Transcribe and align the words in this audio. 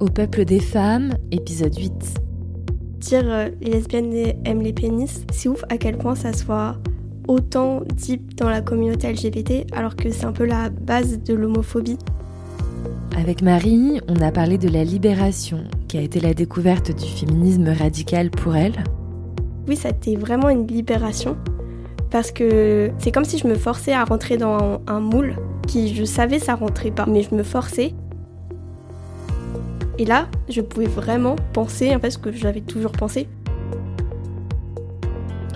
Au 0.00 0.06
peuple 0.06 0.44
des 0.44 0.60
femmes, 0.60 1.14
épisode 1.30 1.74
8. 1.76 1.92
Dire 2.98 3.22
euh, 3.24 3.48
les 3.60 3.70
lesbiennes 3.70 4.34
aiment 4.44 4.60
les 4.60 4.72
pénis, 4.72 5.24
c'est 5.32 5.48
ouf 5.48 5.64
à 5.70 5.78
quel 5.78 5.96
point 5.96 6.14
ça 6.14 6.32
soit 6.32 6.76
autant 7.26 7.80
deep 7.94 8.34
dans 8.36 8.50
la 8.50 8.60
communauté 8.60 9.12
LGBT 9.12 9.66
alors 9.72 9.96
que 9.96 10.10
c'est 10.10 10.26
un 10.26 10.32
peu 10.32 10.44
la 10.44 10.68
base 10.68 11.22
de 11.22 11.34
l'homophobie. 11.34 11.98
Avec 13.16 13.42
Marie, 13.42 14.00
on 14.08 14.20
a 14.20 14.30
parlé 14.30 14.58
de 14.58 14.68
la 14.68 14.84
libération, 14.84 15.64
qui 15.88 15.96
a 15.96 16.00
été 16.02 16.20
la 16.20 16.34
découverte 16.34 16.94
du 16.94 17.06
féminisme 17.06 17.68
radical 17.68 18.30
pour 18.30 18.56
elle. 18.56 18.84
Oui, 19.68 19.76
ça 19.76 19.88
a 19.88 19.90
été 19.92 20.16
vraiment 20.16 20.50
une 20.50 20.66
libération 20.66 21.36
parce 22.10 22.30
que 22.30 22.90
c'est 22.98 23.10
comme 23.10 23.24
si 23.24 23.38
je 23.38 23.46
me 23.46 23.54
forçais 23.54 23.92
à 23.92 24.04
rentrer 24.04 24.36
dans 24.36 24.82
un 24.86 25.00
moule 25.00 25.36
qui 25.66 25.94
je 25.94 26.04
savais 26.04 26.38
ça 26.38 26.54
rentrait 26.54 26.90
pas, 26.90 27.06
mais 27.06 27.22
je 27.22 27.34
me 27.34 27.42
forçais. 27.42 27.92
Et 29.98 30.04
là, 30.04 30.28
je 30.48 30.60
pouvais 30.60 30.86
vraiment 30.86 31.36
penser 31.52 31.94
en 31.94 32.00
fait 32.00 32.10
ce 32.10 32.18
que 32.18 32.32
j'avais 32.32 32.60
toujours 32.60 32.92
pensé, 32.92 33.28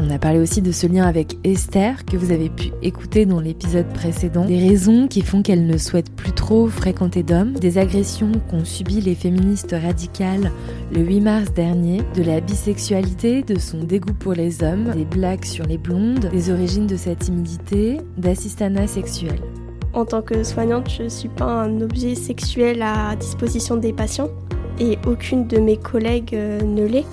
on 0.01 0.11
a 0.11 0.19
parlé 0.19 0.39
aussi 0.39 0.63
de 0.63 0.71
ce 0.71 0.87
lien 0.87 1.05
avec 1.05 1.37
Esther 1.45 2.05
que 2.05 2.17
vous 2.17 2.31
avez 2.31 2.49
pu 2.49 2.71
écouter 2.83 3.27
dans 3.27 3.41
l'épisode 3.41 3.89
précédent, 3.93 4.45
des 4.45 4.59
raisons 4.59 5.09
qui 5.09 5.23
font 5.23 5.43
qu'elle 5.43 5.67
ne 5.67 5.77
souhaite 5.77 6.11
plus 6.15 6.33
trop 6.33 6.69
fréquenter 6.69 7.23
d'hommes, 7.23 7.55
des 7.55 7.79
agressions 7.79 8.33
qu'ont 8.49 8.65
subies 8.65 9.01
les 9.01 9.17
féministes 9.17 9.75
radicales 9.79 10.53
le 10.93 11.01
8 11.01 11.21
mars 11.21 11.53
dernier, 11.53 12.03
de 12.15 12.23
la 12.23 12.41
bisexualité, 12.41 13.43
de 13.43 13.59
son 13.59 13.83
dégoût 13.83 14.15
pour 14.15 14.35
les 14.35 14.63
hommes, 14.63 14.93
des 14.95 15.05
blagues 15.05 15.45
sur 15.45 15.67
les 15.67 15.79
blondes, 15.79 16.31
des 16.31 16.51
origines 16.51 16.87
de 16.87 16.97
sa 16.97 17.15
timidité, 17.17 17.99
d'assistanat 18.17 18.87
sexuel. 18.87 19.41
En 19.99 20.05
tant 20.05 20.23
que 20.23 20.45
soignante, 20.45 20.89
je 20.89 21.03
ne 21.03 21.09
suis 21.09 21.29
pas 21.29 21.45
un 21.47 21.81
objet 21.81 22.15
sexuel 22.15 22.83
à 22.83 23.17
disposition 23.17 23.77
des 23.77 23.93
patients 23.93 24.29
et 24.79 24.97
aucune 25.09 25.49
de 25.49 25.59
mes 25.59 25.77
collègues 25.77 26.37
euh, 26.37 26.61
ne 26.63 26.87
l'est. 26.87 27.05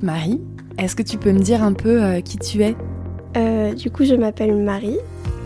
Marie, 0.00 0.40
est-ce 0.78 0.96
que 0.96 1.02
tu 1.02 1.18
peux 1.18 1.32
me 1.32 1.40
dire 1.40 1.62
un 1.62 1.74
peu 1.74 2.02
euh, 2.02 2.20
qui 2.22 2.38
tu 2.38 2.62
es? 2.62 2.74
Euh, 3.36 3.74
Du 3.74 3.90
coup, 3.90 4.04
je 4.04 4.14
m'appelle 4.14 4.56
Marie, 4.56 4.96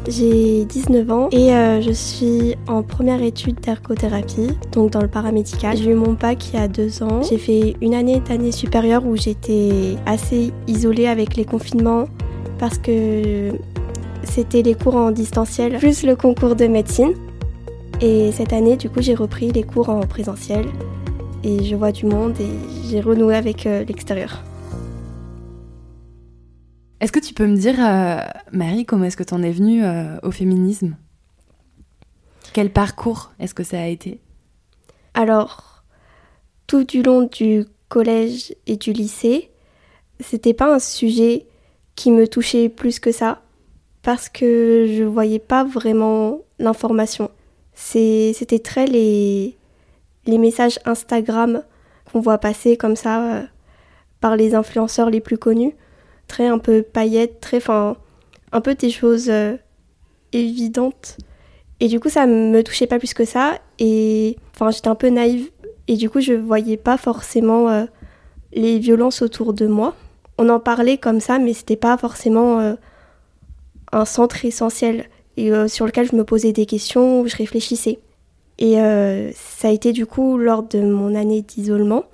j'ai 0.09 0.65
19 0.65 1.11
ans 1.11 1.29
et 1.33 1.53
euh, 1.53 1.83
je 1.83 1.93
suis 1.93 2.57
en 2.67 2.83
première 2.83 3.23
étude 3.23 3.61
d'ergothérapie, 3.61 4.49
donc 4.73 4.91
dans 4.91 5.03
le 5.03 5.09
paramédical. 5.09 5.77
J'ai 5.77 5.91
eu 5.91 5.95
mon 5.95 6.13
bac 6.13 6.49
il 6.49 6.59
y 6.59 6.63
a 6.63 6.67
deux 6.67 7.03
ans. 7.03 7.23
J'ai 7.23 7.37
fait 7.37 7.77
une 7.83 7.95
année 7.95 8.21
d'année 8.21 8.53
supérieure 8.53 9.05
où 9.07 9.17
j'étais 9.17 9.97
assez 10.07 10.53
isolée 10.67 11.07
avec 11.07 11.37
les 11.37 11.45
confinements 11.45 12.07
parce 12.59 12.79
que 12.79 13.53
c'était 14.25 14.63
les 14.63 14.75
cours 14.75 14.97
en 14.97 15.11
distanciel 15.11 15.79
plus 15.79 16.05
le 16.05 16.17
concours 16.17 16.57
de 16.57 16.67
médecine. 16.67 17.13
Et 18.01 18.33
cette 18.33 18.53
année, 18.53 18.77
du 18.77 18.89
coup, 18.89 19.03
j'ai 19.03 19.15
repris 19.15 19.51
les 19.53 19.63
cours 19.63 19.91
en 19.91 20.01
présentiel 20.01 20.67
et 21.45 21.65
je 21.65 21.77
vois 21.77 21.93
du 21.93 22.07
monde 22.07 22.35
et 22.41 22.89
j'ai 22.89 23.01
renoué 23.01 23.35
avec 23.37 23.65
l'extérieur. 23.65 24.43
Est-ce 27.01 27.13
que 27.13 27.21
tu 27.21 27.33
peux 27.33 27.47
me 27.47 27.57
dire, 27.57 27.77
euh, 27.79 28.21
Marie, 28.53 28.85
comment 28.85 29.05
est-ce 29.05 29.17
que 29.17 29.23
tu 29.23 29.35
en 29.35 29.43
es 29.43 29.53
venue 29.53 29.85
euh, 29.85 30.19
au 30.23 30.33
féminisme? 30.33 30.97
Quel 32.53 32.71
parcours 32.71 33.33
est-ce 33.39 33.55
que 33.55 33.63
ça 33.63 33.81
a 33.81 33.87
été? 33.87 34.21
Alors, 35.15 35.85
tout 36.67 36.83
du 36.83 37.03
long 37.03 37.23
du 37.31 37.67
collège 37.89 38.55
et 38.67 38.77
du 38.77 38.93
lycée, 38.93 39.51
c'était 40.19 40.55
pas 40.55 40.75
un 40.75 40.81
sujet 40.81 41.47
qui 41.95 42.11
me 42.11 42.27
touchait 42.27 42.69
plus 42.69 42.99
que 42.99 43.13
ça 43.13 43.43
parce 44.03 44.29
que 44.29 44.87
je 44.89 45.05
voyais 45.05 45.39
pas 45.39 45.65
vraiment 45.65 46.41
l'information. 46.59 47.31
C'était 47.75 48.59
très 48.59 48.87
les, 48.87 49.57
messages 50.27 50.81
Instagram 50.85 51.63
qu'on 52.11 52.21
voit 52.21 52.39
passer 52.39 52.77
comme 52.77 52.97
ça 52.97 53.23
euh, 53.23 53.43
par 54.21 54.37
les 54.37 54.55
influenceurs 54.57 55.11
les 55.11 55.21
plus 55.21 55.39
connus 55.39 55.75
très 56.29 56.47
un 56.47 56.59
peu 56.59 56.83
paillettes, 56.83 57.41
très, 57.41 57.57
enfin, 57.57 57.97
un 58.53 58.61
peu 58.61 58.75
des 58.75 58.91
choses 58.91 59.29
euh, 59.31 59.57
évidentes. 60.33 61.19
Et 61.81 61.89
du 61.89 61.99
coup, 62.01 62.09
ça 62.09 62.27
me 62.27 62.63
touchait 62.63 62.87
pas 62.87 62.99
plus 62.99 63.15
que 63.15 63.25
ça. 63.25 63.59
Et 63.79 64.37
enfin, 64.55 64.71
j'étais 64.71 64.89
un 64.89 64.95
peu 64.95 65.09
naïve. 65.09 65.51
Et 65.89 65.97
du 65.97 66.11
coup, 66.11 66.21
je 66.21 66.35
voyais 66.35 66.77
pas 66.77 66.97
forcément 66.97 67.69
euh, 67.69 67.87
les 68.53 68.79
violences 68.79 69.23
autour 69.23 69.53
de 69.53 69.67
moi. 69.67 69.95
On 70.39 70.49
en 70.49 70.61
parlait 70.61 70.99
comme 70.99 71.21
ça, 71.21 71.39
mais 71.39 71.53
c'était 71.53 71.77
pas 71.77 71.97
forcément 71.97 72.61
euh, 72.61 72.75
un 73.93 74.05
centre 74.05 74.45
essentiel 74.45 75.07
et 75.37 75.53
sur 75.69 75.87
lequel 75.87 76.09
je 76.11 76.17
me 76.17 76.25
posais 76.25 76.53
des 76.53 76.67
questions, 76.67 77.21
où 77.21 77.29
je 77.29 77.37
réfléchissais. 77.37 78.01
Et 78.59 78.75
ça 79.37 79.69
a 79.69 79.71
été 79.71 79.93
du 79.93 80.05
coup 80.05 80.37
lors 80.37 80.65
de 80.65 80.81
mon 80.81 81.15
année 81.15 81.43
d'isolement 81.43 82.07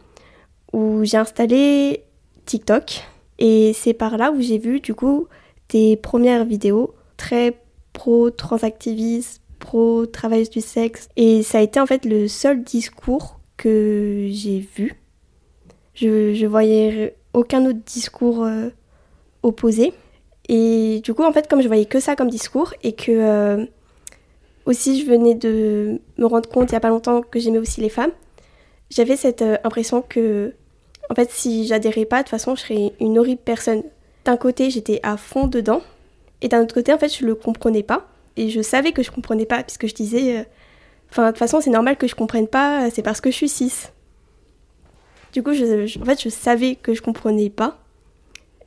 où 0.74 1.04
j'ai 1.04 1.16
installé 1.16 2.04
TikTok 2.44 3.02
et 3.38 3.72
c'est 3.74 3.94
par 3.94 4.16
là 4.16 4.30
où 4.32 4.40
j'ai 4.40 4.58
vu 4.58 4.80
du 4.80 4.94
coup 4.94 5.26
des 5.68 5.96
premières 5.96 6.44
vidéos 6.44 6.94
très 7.16 7.58
pro-transactivisme, 7.92 9.40
pro-travailleuse 9.58 10.50
du 10.50 10.60
sexe. 10.60 11.08
Et 11.16 11.42
ça 11.42 11.58
a 11.58 11.60
été 11.62 11.80
en 11.80 11.86
fait 11.86 12.04
le 12.04 12.28
seul 12.28 12.62
discours 12.62 13.40
que 13.56 14.26
j'ai 14.30 14.60
vu. 14.76 14.94
Je, 15.94 16.34
je 16.34 16.46
voyais 16.46 17.16
aucun 17.32 17.64
autre 17.66 17.80
discours 17.84 18.44
euh, 18.44 18.68
opposé. 19.42 19.92
Et 20.48 21.00
du 21.02 21.14
coup, 21.14 21.22
en 21.22 21.32
fait, 21.32 21.48
comme 21.48 21.62
je 21.62 21.68
voyais 21.68 21.86
que 21.86 22.00
ça 22.00 22.16
comme 22.16 22.28
discours 22.28 22.74
et 22.82 22.92
que 22.92 23.10
euh, 23.10 23.64
aussi 24.66 25.00
je 25.00 25.06
venais 25.06 25.34
de 25.34 26.00
me 26.18 26.26
rendre 26.26 26.48
compte 26.48 26.70
il 26.70 26.74
n'y 26.74 26.76
a 26.76 26.80
pas 26.80 26.88
longtemps 26.88 27.22
que 27.22 27.38
j'aimais 27.38 27.58
aussi 27.58 27.80
les 27.80 27.88
femmes, 27.88 28.12
j'avais 28.90 29.16
cette 29.16 29.42
euh, 29.42 29.56
impression 29.64 30.02
que 30.02 30.54
en 31.10 31.14
fait, 31.14 31.30
si 31.30 31.66
j'adhérais 31.66 32.04
pas, 32.04 32.18
de 32.18 32.22
toute 32.22 32.30
façon, 32.30 32.54
je 32.54 32.62
serais 32.62 32.92
une 33.00 33.18
horrible 33.18 33.40
personne. 33.44 33.82
D'un 34.24 34.36
côté, 34.36 34.70
j'étais 34.70 35.00
à 35.02 35.16
fond 35.16 35.46
dedans, 35.46 35.82
et 36.40 36.48
d'un 36.48 36.62
autre 36.62 36.74
côté, 36.74 36.92
en 36.92 36.98
fait, 36.98 37.14
je 37.14 37.24
le 37.24 37.34
comprenais 37.34 37.82
pas. 37.82 38.06
Et 38.36 38.48
je 38.48 38.62
savais 38.62 38.92
que 38.92 39.02
je 39.02 39.10
comprenais 39.10 39.46
pas, 39.46 39.62
puisque 39.62 39.86
je 39.86 39.94
disais, 39.94 40.38
euh, 40.38 40.42
enfin, 41.10 41.26
de 41.26 41.30
toute 41.30 41.38
façon, 41.38 41.60
c'est 41.60 41.70
normal 41.70 41.96
que 41.96 42.06
je 42.06 42.14
comprenne 42.14 42.48
pas, 42.48 42.90
c'est 42.90 43.02
parce 43.02 43.20
que 43.20 43.30
je 43.30 43.36
suis 43.36 43.48
cis. 43.48 43.72
Du 45.32 45.42
coup, 45.42 45.52
je, 45.52 46.00
en 46.00 46.04
fait, 46.04 46.22
je 46.22 46.28
savais 46.28 46.76
que 46.76 46.94
je 46.94 47.02
comprenais 47.02 47.50
pas, 47.50 47.78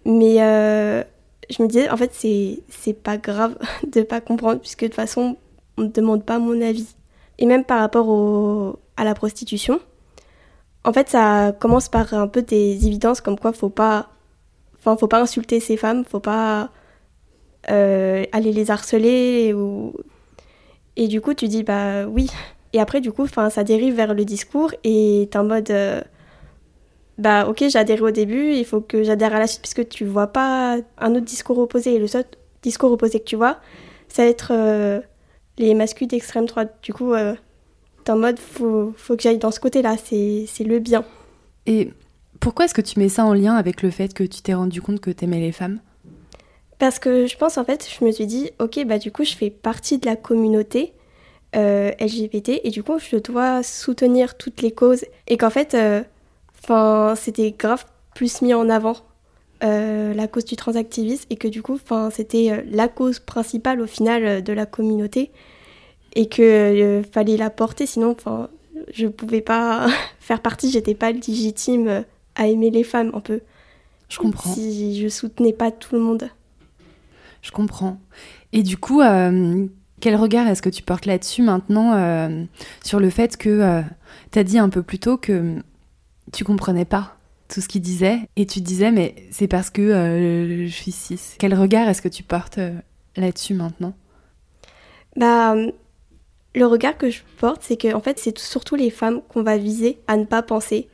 mais 0.05 0.41
euh, 0.41 1.03
je 1.49 1.63
me 1.63 1.67
disais, 1.67 1.89
en 1.89 1.97
fait, 1.97 2.11
c'est, 2.13 2.59
c'est 2.69 2.93
pas 2.93 3.17
grave 3.17 3.57
de 3.87 4.01
pas 4.01 4.21
comprendre, 4.21 4.61
puisque 4.61 4.81
de 4.81 4.87
toute 4.87 4.95
façon, 4.95 5.37
on 5.77 5.83
ne 5.83 5.87
demande 5.87 6.23
pas 6.23 6.39
mon 6.39 6.61
avis. 6.61 6.87
Et 7.39 7.45
même 7.45 7.63
par 7.63 7.79
rapport 7.79 8.79
à 8.95 9.03
la 9.03 9.13
prostitution, 9.13 9.79
en 10.87 10.93
fait, 10.93 11.09
ça 11.09 11.51
commence 11.59 11.89
par 11.89 12.13
un 12.13 12.29
peu 12.29 12.41
des 12.41 12.87
évidences 12.87 13.19
comme 13.19 13.37
quoi 13.37 13.51
faut 13.51 13.69
pas, 13.69 14.07
faut 14.79 15.07
pas 15.07 15.19
insulter 15.21 15.59
ces 15.59 15.75
femmes, 15.75 16.05
faut 16.05 16.21
pas 16.21 16.69
euh, 17.69 18.23
aller 18.31 18.53
les 18.53 18.71
harceler 18.71 19.53
et 20.95 21.07
du 21.09 21.19
coup 21.19 21.33
tu 21.33 21.49
dis 21.49 21.63
bah 21.63 22.05
oui. 22.07 22.29
Et 22.71 22.79
après 22.79 23.01
du 23.01 23.11
coup 23.11 23.23
enfin 23.23 23.49
ça 23.49 23.65
dérive 23.65 23.95
vers 23.95 24.13
le 24.13 24.23
discours 24.23 24.71
et 24.85 25.27
t'es 25.29 25.37
en 25.37 25.43
mode 25.43 25.69
euh, 25.71 26.01
bah 27.17 27.47
ok 27.49 27.65
j'ai 27.67 27.79
adhéré 27.79 28.01
au 28.01 28.11
début 28.11 28.53
il 28.53 28.65
faut 28.65 28.81
que 28.81 29.03
j'adhère 29.03 29.35
à 29.35 29.39
la 29.39 29.47
suite 29.47 29.61
puisque 29.61 29.89
tu 29.89 30.05
vois 30.05 30.27
pas 30.27 30.77
un 30.97 31.11
autre 31.11 31.25
discours 31.25 31.57
opposé 31.57 31.95
et 31.95 31.99
le 31.99 32.07
seul 32.07 32.23
discours 32.61 32.91
opposé 32.91 33.19
que 33.19 33.25
tu 33.25 33.35
vois 33.35 33.59
ça 34.07 34.23
va 34.23 34.29
être 34.29 34.51
euh, 34.53 35.01
les 35.57 35.73
masculins 35.73 36.07
d'extrême 36.07 36.45
droite. 36.45 36.77
Du 36.81 36.93
coup 36.93 37.13
en 38.09 38.17
mode 38.17 38.39
faut, 38.39 38.93
faut 38.97 39.15
que 39.15 39.23
j'aille 39.23 39.37
dans 39.37 39.51
ce 39.51 39.59
côté-là, 39.59 39.95
c'est 39.97 40.63
le 40.63 40.79
bien. 40.79 41.03
Et 41.65 41.91
pourquoi 42.39 42.65
est-ce 42.65 42.73
que 42.73 42.81
tu 42.81 42.99
mets 42.99 43.09
ça 43.09 43.25
en 43.25 43.33
lien 43.33 43.55
avec 43.55 43.81
le 43.81 43.91
fait 43.91 44.13
que 44.13 44.23
tu 44.23 44.41
t'es 44.41 44.53
rendu 44.53 44.81
compte 44.81 44.99
que 44.99 45.11
t'aimais 45.11 45.39
les 45.39 45.51
femmes? 45.51 45.79
Parce 46.79 46.99
que 46.99 47.25
je 47.25 47.37
pense 47.37 47.57
en 47.57 47.65
fait, 47.65 47.87
je 47.89 48.05
me 48.05 48.11
suis 48.11 48.27
dit, 48.27 48.51
ok, 48.59 48.85
bah 48.85 48.99
du 48.99 49.11
coup 49.11 49.23
je 49.23 49.35
fais 49.35 49.49
partie 49.49 49.97
de 49.97 50.05
la 50.05 50.15
communauté 50.15 50.93
euh, 51.55 51.91
LGBT 51.99 52.61
et 52.63 52.69
du 52.69 52.83
coup 52.83 52.99
je 52.99 53.17
dois 53.17 53.63
soutenir 53.63 54.37
toutes 54.37 54.61
les 54.61 54.71
causes. 54.71 55.05
Et 55.27 55.37
qu'en 55.37 55.49
fait, 55.49 55.73
euh, 55.73 56.03
enfin 56.59 57.15
c'était 57.15 57.51
grave 57.51 57.85
plus 58.13 58.41
mis 58.41 58.53
en 58.53 58.69
avant 58.69 58.97
euh, 59.63 60.13
la 60.13 60.27
cause 60.27 60.45
du 60.45 60.55
transactivisme 60.55 61.25
et 61.31 61.35
que 61.35 61.47
du 61.47 61.63
coup, 61.63 61.75
enfin 61.75 62.09
c'était 62.11 62.63
la 62.69 62.87
cause 62.87 63.19
principale 63.19 63.81
au 63.81 63.87
final 63.87 64.43
de 64.43 64.53
la 64.53 64.67
communauté 64.67 65.31
et 66.15 66.27
que 66.27 66.41
euh, 66.41 67.03
fallait 67.03 67.37
la 67.37 67.49
porter, 67.49 67.85
sinon 67.85 68.11
enfin 68.11 68.49
je 68.93 69.07
pouvais 69.07 69.41
pas 69.41 69.87
faire 70.19 70.41
partie, 70.41 70.71
j'étais 70.71 70.95
pas 70.95 71.11
légitime 71.11 71.87
euh, 71.87 72.01
à 72.35 72.47
aimer 72.47 72.69
les 72.69 72.83
femmes 72.83 73.11
un 73.13 73.19
peu. 73.19 73.41
Je 74.09 74.19
comprends. 74.19 74.53
Si 74.53 75.01
je 75.01 75.09
soutenais 75.09 75.53
pas 75.53 75.71
tout 75.71 75.95
le 75.95 76.01
monde. 76.01 76.29
Je 77.41 77.51
comprends. 77.51 77.99
Et 78.53 78.63
du 78.63 78.77
coup, 78.77 79.01
euh, 79.01 79.65
Quel 79.99 80.15
regard 80.15 80.47
est-ce 80.47 80.61
que 80.61 80.69
tu 80.69 80.81
portes 80.81 81.05
là-dessus 81.05 81.41
maintenant 81.41 81.93
euh, 81.93 82.43
sur 82.83 82.99
le 82.99 83.09
fait 83.09 83.35
que 83.35 83.81
tu 84.31 84.39
as 84.39 84.43
dit 84.43 84.59
un 84.59 84.69
peu 84.69 84.81
plus 84.81 84.99
tôt 84.99 85.17
que 85.17 85.55
tu 86.31 86.43
comprenais 86.43 86.85
pas 86.85 87.17
tout 87.49 87.61
ce 87.61 87.67
qu'il 87.67 87.81
disait 87.81 88.19
et 88.35 88.45
tu 88.45 88.61
disais 88.61 88.91
mais 88.91 89.15
c'est 89.31 89.47
parce 89.47 89.69
que 89.69 90.65
je 90.67 90.71
suis 90.71 90.91
cis. 90.91 91.19
Quel 91.39 91.53
regard 91.53 91.89
est-ce 91.89 92.01
que 92.01 92.09
tu 92.09 92.23
portes 92.23 92.59
là-dessus 93.15 93.53
maintenant? 93.55 93.93
Bah 95.15 95.55
le 96.55 96.65
regard 96.65 96.97
que 96.97 97.09
je 97.09 97.21
porte 97.39 97.61
c'est 97.61 97.77
que 97.77 97.93
en 97.93 98.01
fait 98.01 98.19
c'est 98.19 98.37
surtout 98.39 98.75
les 98.75 98.89
femmes 98.89 99.21
qu'on 99.29 99.43
va 99.43 99.57
viser 99.57 99.99
à 100.07 100.17
ne 100.17 100.25
pas 100.25 100.41
penser. 100.41 100.87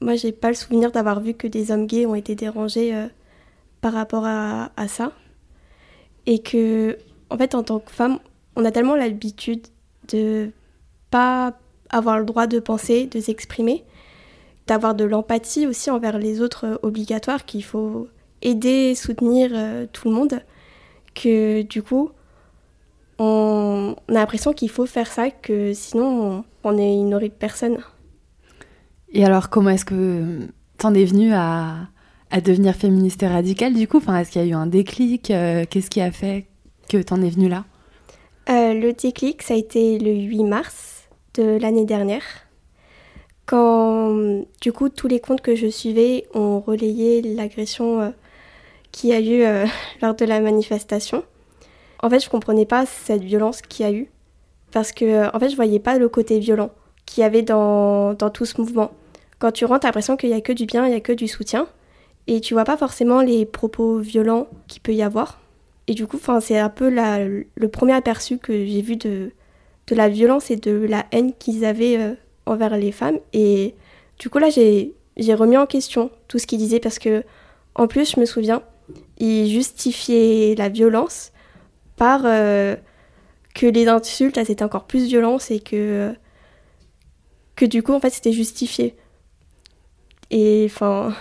Moi 0.00 0.16
j'ai 0.16 0.32
pas 0.32 0.48
le 0.48 0.54
souvenir 0.54 0.90
d'avoir 0.92 1.20
vu 1.20 1.34
que 1.34 1.46
des 1.46 1.70
hommes 1.70 1.86
gays 1.86 2.06
ont 2.06 2.14
été 2.14 2.34
dérangés 2.34 2.92
par 3.80 3.92
rapport 3.92 4.24
à, 4.26 4.72
à 4.76 4.88
ça 4.88 5.12
et 6.26 6.40
que 6.40 6.98
en 7.30 7.38
fait 7.38 7.54
en 7.54 7.62
tant 7.62 7.78
que 7.78 7.90
femme 7.90 8.18
on 8.56 8.64
a 8.64 8.70
tellement 8.72 8.96
l'habitude 8.96 9.66
de 10.08 10.50
pas 11.10 11.54
avoir 11.90 12.18
le 12.18 12.24
droit 12.24 12.46
de 12.46 12.58
penser, 12.58 13.06
de 13.06 13.20
s'exprimer, 13.20 13.84
d'avoir 14.66 14.94
de 14.94 15.04
l'empathie 15.04 15.66
aussi 15.66 15.90
envers 15.90 16.18
les 16.18 16.40
autres 16.40 16.66
euh, 16.66 16.76
obligatoires, 16.82 17.44
qu'il 17.44 17.64
faut 17.64 18.08
aider, 18.42 18.94
soutenir 18.94 19.50
euh, 19.54 19.86
tout 19.92 20.08
le 20.08 20.14
monde, 20.14 20.40
que 21.14 21.62
du 21.62 21.82
coup, 21.82 22.10
on, 23.18 23.96
a 24.08 24.12
l'impression 24.12 24.52
qu'il 24.52 24.70
faut 24.70 24.86
faire 24.86 25.06
ça, 25.06 25.30
que 25.30 25.72
sinon 25.72 26.44
on, 26.64 26.78
est 26.78 26.94
une 26.94 27.14
horrible 27.14 27.36
personne. 27.38 27.78
Et 29.12 29.24
alors, 29.24 29.48
comment 29.48 29.70
est-ce 29.70 29.84
que 29.84 30.48
t'en 30.78 30.94
es 30.94 31.04
venue 31.04 31.32
à, 31.32 31.88
à, 32.30 32.40
devenir 32.40 32.74
féministe 32.74 33.22
radicale 33.22 33.74
du 33.74 33.88
coup? 33.88 33.98
Enfin, 33.98 34.18
Est-ce 34.18 34.30
qu'il 34.30 34.42
y 34.42 34.44
a 34.44 34.48
eu 34.48 34.54
un 34.54 34.66
déclic? 34.66 35.30
Euh, 35.30 35.64
Qu'est-ce 35.68 35.90
qui 35.90 36.00
a 36.00 36.10
fait 36.10 36.46
que 36.88 36.98
t'en 36.98 37.22
es 37.22 37.30
venue 37.30 37.48
là? 37.48 37.64
Euh, 38.48 38.74
le 38.74 38.92
déclic, 38.92 39.42
ça 39.42 39.54
a 39.54 39.56
été 39.56 39.98
le 39.98 40.12
8 40.12 40.44
mars 40.44 41.08
de 41.34 41.58
l'année 41.58 41.84
dernière, 41.84 42.22
quand 43.44 44.44
du 44.60 44.72
coup 44.72 44.88
tous 44.88 45.08
les 45.08 45.20
comptes 45.20 45.40
que 45.40 45.54
je 45.54 45.66
suivais 45.66 46.26
ont 46.34 46.60
relayé 46.60 47.22
l'agression 47.22 48.00
euh, 48.00 48.10
qui 48.92 49.12
a 49.12 49.20
eu 49.20 49.42
euh, 49.42 49.66
lors 50.02 50.14
de 50.14 50.24
la 50.24 50.40
manifestation. 50.40 51.24
En 52.02 52.10
fait, 52.10 52.20
je 52.20 52.28
comprenais 52.28 52.66
pas 52.66 52.86
cette 52.86 53.22
violence 53.22 53.62
qu'il 53.62 53.86
y 53.86 53.88
a 53.88 53.92
eu, 53.92 54.10
parce 54.72 54.92
que 54.92 55.34
en 55.34 55.38
fait, 55.38 55.48
je 55.48 55.56
voyais 55.56 55.80
pas 55.80 55.98
le 55.98 56.08
côté 56.08 56.38
violent 56.38 56.70
qu'il 57.06 57.22
y 57.22 57.24
avait 57.24 57.42
dans, 57.42 58.14
dans 58.14 58.30
tout 58.30 58.44
ce 58.44 58.60
mouvement. 58.60 58.90
Quand 59.38 59.52
tu 59.52 59.64
rentres, 59.64 59.80
t'as 59.80 59.88
l'impression 59.88 60.16
qu'il 60.16 60.30
y 60.30 60.34
a 60.34 60.40
que 60.40 60.52
du 60.52 60.66
bien, 60.66 60.86
il 60.86 60.92
y 60.92 60.96
a 60.96 61.00
que 61.00 61.12
du 61.12 61.28
soutien, 61.28 61.68
et 62.26 62.40
tu 62.40 62.54
vois 62.54 62.64
pas 62.64 62.76
forcément 62.76 63.20
les 63.20 63.46
propos 63.46 63.98
violents 63.98 64.48
qu'il 64.66 64.82
peut 64.82 64.94
y 64.94 65.02
avoir. 65.02 65.40
Et 65.86 65.94
du 65.94 66.06
coup, 66.06 66.18
c'est 66.40 66.58
un 66.58 66.68
peu 66.68 66.90
le 66.90 67.68
premier 67.68 67.92
aperçu 67.92 68.38
que 68.38 68.52
j'ai 68.52 68.82
vu 68.82 68.96
de, 68.96 69.30
de 69.86 69.94
la 69.94 70.08
violence 70.08 70.50
et 70.50 70.56
de 70.56 70.72
la 70.72 71.06
haine 71.12 71.32
qu'ils 71.38 71.64
avaient 71.64 71.96
euh, 71.98 72.14
envers 72.44 72.76
les 72.76 72.92
femmes. 72.92 73.18
Et 73.32 73.74
du 74.18 74.28
coup, 74.28 74.38
là, 74.38 74.48
j'ai 74.50 75.34
remis 75.34 75.56
en 75.56 75.66
question 75.66 76.10
tout 76.26 76.38
ce 76.38 76.46
qu'ils 76.46 76.58
disaient 76.58 76.80
parce 76.80 76.98
que, 76.98 77.22
en 77.76 77.86
plus, 77.86 78.12
je 78.14 78.20
me 78.20 78.26
souviens, 78.26 78.62
ils 79.18 79.48
justifiaient 79.48 80.54
la 80.58 80.68
violence 80.68 81.30
par 81.96 82.22
euh, 82.24 82.76
que 83.54 83.66
les 83.66 83.88
insultes, 83.88 84.38
c'était 84.44 84.62
encore 84.62 84.84
plus 84.84 85.06
violent 85.06 85.38
et 85.50 85.60
que, 85.60 86.14
que 87.56 87.64
du 87.64 87.82
coup, 87.82 87.92
en 87.92 88.00
fait, 88.00 88.10
c'était 88.10 88.32
justifié. 88.32 88.94
Et 90.30 90.66
enfin, 90.66 91.14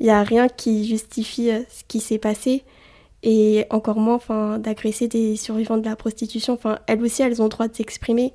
il 0.00 0.06
n'y 0.06 0.12
a 0.12 0.22
rien 0.22 0.48
qui 0.48 0.86
justifie 0.86 1.50
euh, 1.50 1.60
ce 1.68 1.84
qui 1.86 2.00
s'est 2.00 2.18
passé 2.18 2.64
et 3.22 3.66
encore 3.70 3.98
moins 3.98 4.16
enfin, 4.16 4.58
d'agresser 4.58 5.08
des 5.08 5.36
survivants 5.36 5.78
de 5.78 5.84
la 5.84 5.96
prostitution. 5.96 6.54
Enfin, 6.54 6.78
elles 6.86 7.02
aussi, 7.02 7.22
elles 7.22 7.40
ont 7.40 7.44
le 7.44 7.50
droit 7.50 7.68
de 7.68 7.74
s'exprimer, 7.74 8.32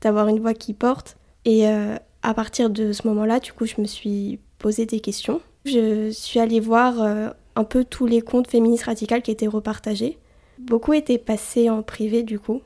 d'avoir 0.00 0.28
une 0.28 0.40
voix 0.40 0.54
qui 0.54 0.74
porte. 0.74 1.16
Et 1.44 1.68
euh, 1.68 1.96
à 2.22 2.34
partir 2.34 2.70
de 2.70 2.92
ce 2.92 3.06
moment-là, 3.08 3.40
du 3.40 3.52
coup, 3.52 3.66
je 3.66 3.80
me 3.80 3.86
suis 3.86 4.38
posé 4.58 4.86
des 4.86 5.00
questions. 5.00 5.40
Je 5.64 6.10
suis 6.10 6.40
allée 6.40 6.58
voir 6.58 7.00
un 7.54 7.64
peu 7.64 7.84
tous 7.84 8.06
les 8.06 8.20
comptes 8.20 8.48
féministes 8.48 8.84
radicales 8.84 9.22
qui 9.22 9.30
étaient 9.30 9.46
repartagés. 9.46 10.18
Beaucoup 10.66 10.92
étaient 10.92 11.18
passés 11.18 11.68
en 11.70 11.82
privé, 11.82 12.22
du 12.22 12.38
coup. 12.38 12.62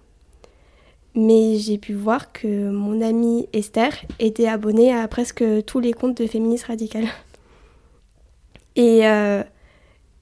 Mais 1.14 1.56
j'ai 1.56 1.78
pu 1.78 1.94
voir 1.94 2.30
que 2.30 2.70
mon 2.70 3.00
amie 3.00 3.48
Esther 3.54 3.90
était 4.18 4.48
abonnée 4.48 4.94
à 4.94 5.08
presque 5.08 5.42
tous 5.64 5.80
les 5.80 5.94
comptes 5.94 6.20
de 6.20 6.26
féministes 6.26 6.66
radicales. 6.66 7.08
Et 8.76 9.06
euh, 9.06 9.42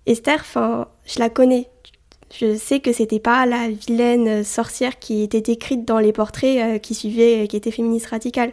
Esther, 0.06 0.38
enfin, 0.40 0.86
je 1.04 1.18
la 1.18 1.30
connais. 1.30 1.68
Je 2.32 2.56
sais 2.56 2.78
que 2.78 2.92
c'était 2.92 3.18
pas 3.18 3.44
la 3.44 3.68
vilaine 3.68 4.44
sorcière 4.44 5.00
qui 5.00 5.22
était 5.22 5.40
décrite 5.40 5.84
dans 5.84 5.98
les 5.98 6.12
portraits 6.12 6.58
euh, 6.58 6.78
qui 6.78 6.94
suivaient, 6.94 7.48
qui 7.48 7.56
était 7.56 7.72
féministe 7.72 8.06
radicale. 8.06 8.52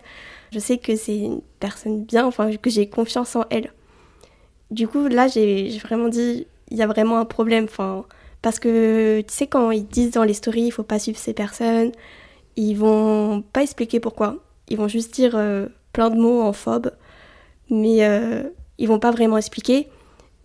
Je 0.51 0.57
sais 0.57 0.79
que 0.79 0.95
c'est 0.95 1.17
une 1.17 1.41
personne 1.59 2.03
bien, 2.03 2.25
enfin, 2.25 2.51
que 2.57 2.71
j'ai 2.71 2.89
confiance 2.89 3.35
en 3.35 3.45
elle. 3.51 3.71
Du 4.71 4.87
coup, 4.87 5.07
là, 5.07 5.27
j'ai 5.27 5.77
vraiment 5.77 6.07
dit, 6.07 6.47
il 6.71 6.77
y 6.77 6.81
a 6.81 6.87
vraiment 6.87 7.19
un 7.19 7.25
problème, 7.25 7.65
enfin, 7.65 8.05
parce 8.41 8.59
que 8.59 9.21
tu 9.21 9.33
sais, 9.33 9.47
quand 9.47 9.71
ils 9.71 9.85
disent 9.85 10.11
dans 10.11 10.23
les 10.23 10.33
stories, 10.33 10.63
il 10.63 10.71
faut 10.71 10.83
pas 10.83 10.99
suivre 10.99 11.17
ces 11.17 11.33
personnes, 11.33 11.91
ils 12.55 12.75
vont 12.75 13.43
pas 13.53 13.63
expliquer 13.63 13.99
pourquoi. 13.99 14.37
Ils 14.69 14.77
vont 14.77 14.87
juste 14.87 15.13
dire 15.13 15.35
euh, 15.35 15.67
plein 15.93 16.09
de 16.09 16.15
mots 16.15 16.41
en 16.41 16.53
phobe, 16.53 16.91
mais 17.69 17.99
ils 18.77 18.87
vont 18.87 18.99
pas 18.99 19.11
vraiment 19.11 19.37
expliquer. 19.37 19.89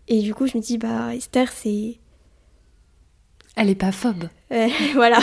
Et 0.09 0.21
du 0.21 0.35
coup, 0.35 0.47
je 0.47 0.57
me 0.57 0.63
dis, 0.63 0.79
bah, 0.79 1.15
Esther, 1.15 1.51
c'est. 1.51 1.99
Elle 3.57 3.71
est 3.71 3.75
pas 3.75 3.93
phobe. 3.93 4.29
voilà. 4.95 5.19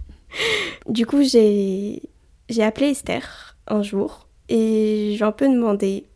du 0.88 1.06
coup, 1.06 1.22
j'ai 1.22 2.02
j'ai 2.48 2.62
appelé 2.62 2.88
Esther 2.88 3.56
un 3.66 3.82
jour 3.82 4.28
et 4.48 5.14
j'ai 5.16 5.24
un 5.24 5.32
peu 5.32 5.48
demandé 5.48 6.06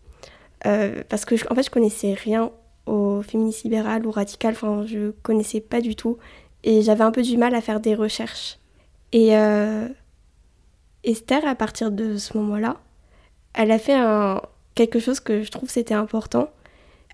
euh, 0.66 1.02
parce 1.08 1.24
que 1.24 1.34
en 1.50 1.54
fait, 1.54 1.62
je 1.62 1.70
connaissais 1.70 2.14
rien 2.14 2.50
au 2.86 3.22
féminisme 3.22 3.68
libéral 3.68 4.06
ou 4.06 4.10
radical. 4.10 4.54
Enfin, 4.54 4.84
je 4.86 5.10
connaissais 5.22 5.60
pas 5.60 5.80
du 5.80 5.96
tout 5.96 6.18
et 6.64 6.82
j'avais 6.82 7.04
un 7.04 7.12
peu 7.12 7.22
du 7.22 7.36
mal 7.36 7.54
à 7.54 7.60
faire 7.60 7.80
des 7.80 7.94
recherches. 7.94 8.58
Et 9.12 9.36
euh, 9.36 9.88
Esther, 11.04 11.46
à 11.46 11.54
partir 11.54 11.90
de 11.90 12.16
ce 12.16 12.36
moment-là, 12.38 12.78
elle 13.54 13.70
a 13.70 13.78
fait 13.78 13.98
quelque 14.74 14.98
chose 14.98 15.20
que 15.20 15.42
je 15.42 15.50
trouve 15.50 15.70
c'était 15.70 15.94
important 15.94 16.48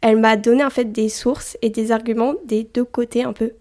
elle 0.03 0.19
m'a 0.19 0.37
donné 0.37 0.65
en 0.65 0.71
fait 0.71 0.93
des 0.93 1.09
sources 1.09 1.57
et 1.63 1.71
des 1.71 1.93
arguments 1.93 2.35
des 2.45 2.65
deux 2.65 2.85
côtés 2.85 3.23
un 3.23 3.33
peu. 3.33 3.53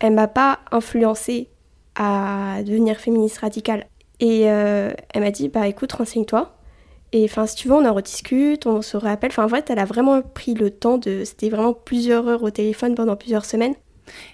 Elle 0.00 0.12
m'a 0.12 0.26
pas 0.26 0.58
influencée 0.72 1.48
à 1.94 2.58
devenir 2.64 2.98
féministe 2.98 3.38
radicale. 3.38 3.86
Et 4.18 4.50
euh, 4.50 4.90
elle 5.14 5.22
m'a 5.22 5.30
dit, 5.30 5.48
bah 5.48 5.68
écoute, 5.68 5.92
renseigne-toi. 5.92 6.53
Et 7.16 7.24
enfin, 7.26 7.46
si 7.46 7.54
tu 7.54 7.68
veux, 7.68 7.74
on 7.74 7.86
en 7.86 7.94
rediscute, 7.94 8.66
on 8.66 8.82
se 8.82 8.96
rappelle. 8.96 9.30
Enfin, 9.30 9.44
en 9.44 9.48
fait, 9.48 9.70
elle 9.70 9.78
a 9.78 9.84
vraiment 9.84 10.20
pris 10.20 10.52
le 10.52 10.70
temps 10.70 10.98
de. 10.98 11.22
C'était 11.24 11.48
vraiment 11.48 11.72
plusieurs 11.72 12.26
heures 12.26 12.42
au 12.42 12.50
téléphone 12.50 12.96
pendant 12.96 13.14
plusieurs 13.14 13.44
semaines. 13.44 13.76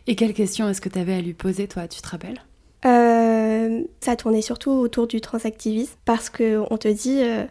Et 0.06 0.16
quelles 0.16 0.32
questions 0.32 0.66
est-ce 0.66 0.80
que 0.80 0.88
tu 0.88 0.99
avais 0.99 1.12
à 1.12 1.20
lui 1.20 1.34
poser, 1.34 1.68
toi, 1.68 1.87
tu 1.87 2.00
te 2.00 2.08
rappelles? 2.08 2.42
Euh, 2.87 3.82
Ça 4.00 4.16
tournait 4.16 4.40
surtout 4.40 4.70
autour 4.70 5.06
du 5.06 5.20
transactivisme, 5.20 5.92
parce 6.06 6.30
qu'on 6.30 6.78
te 6.78 6.88
dit 6.88 7.22
euh, 7.22 7.44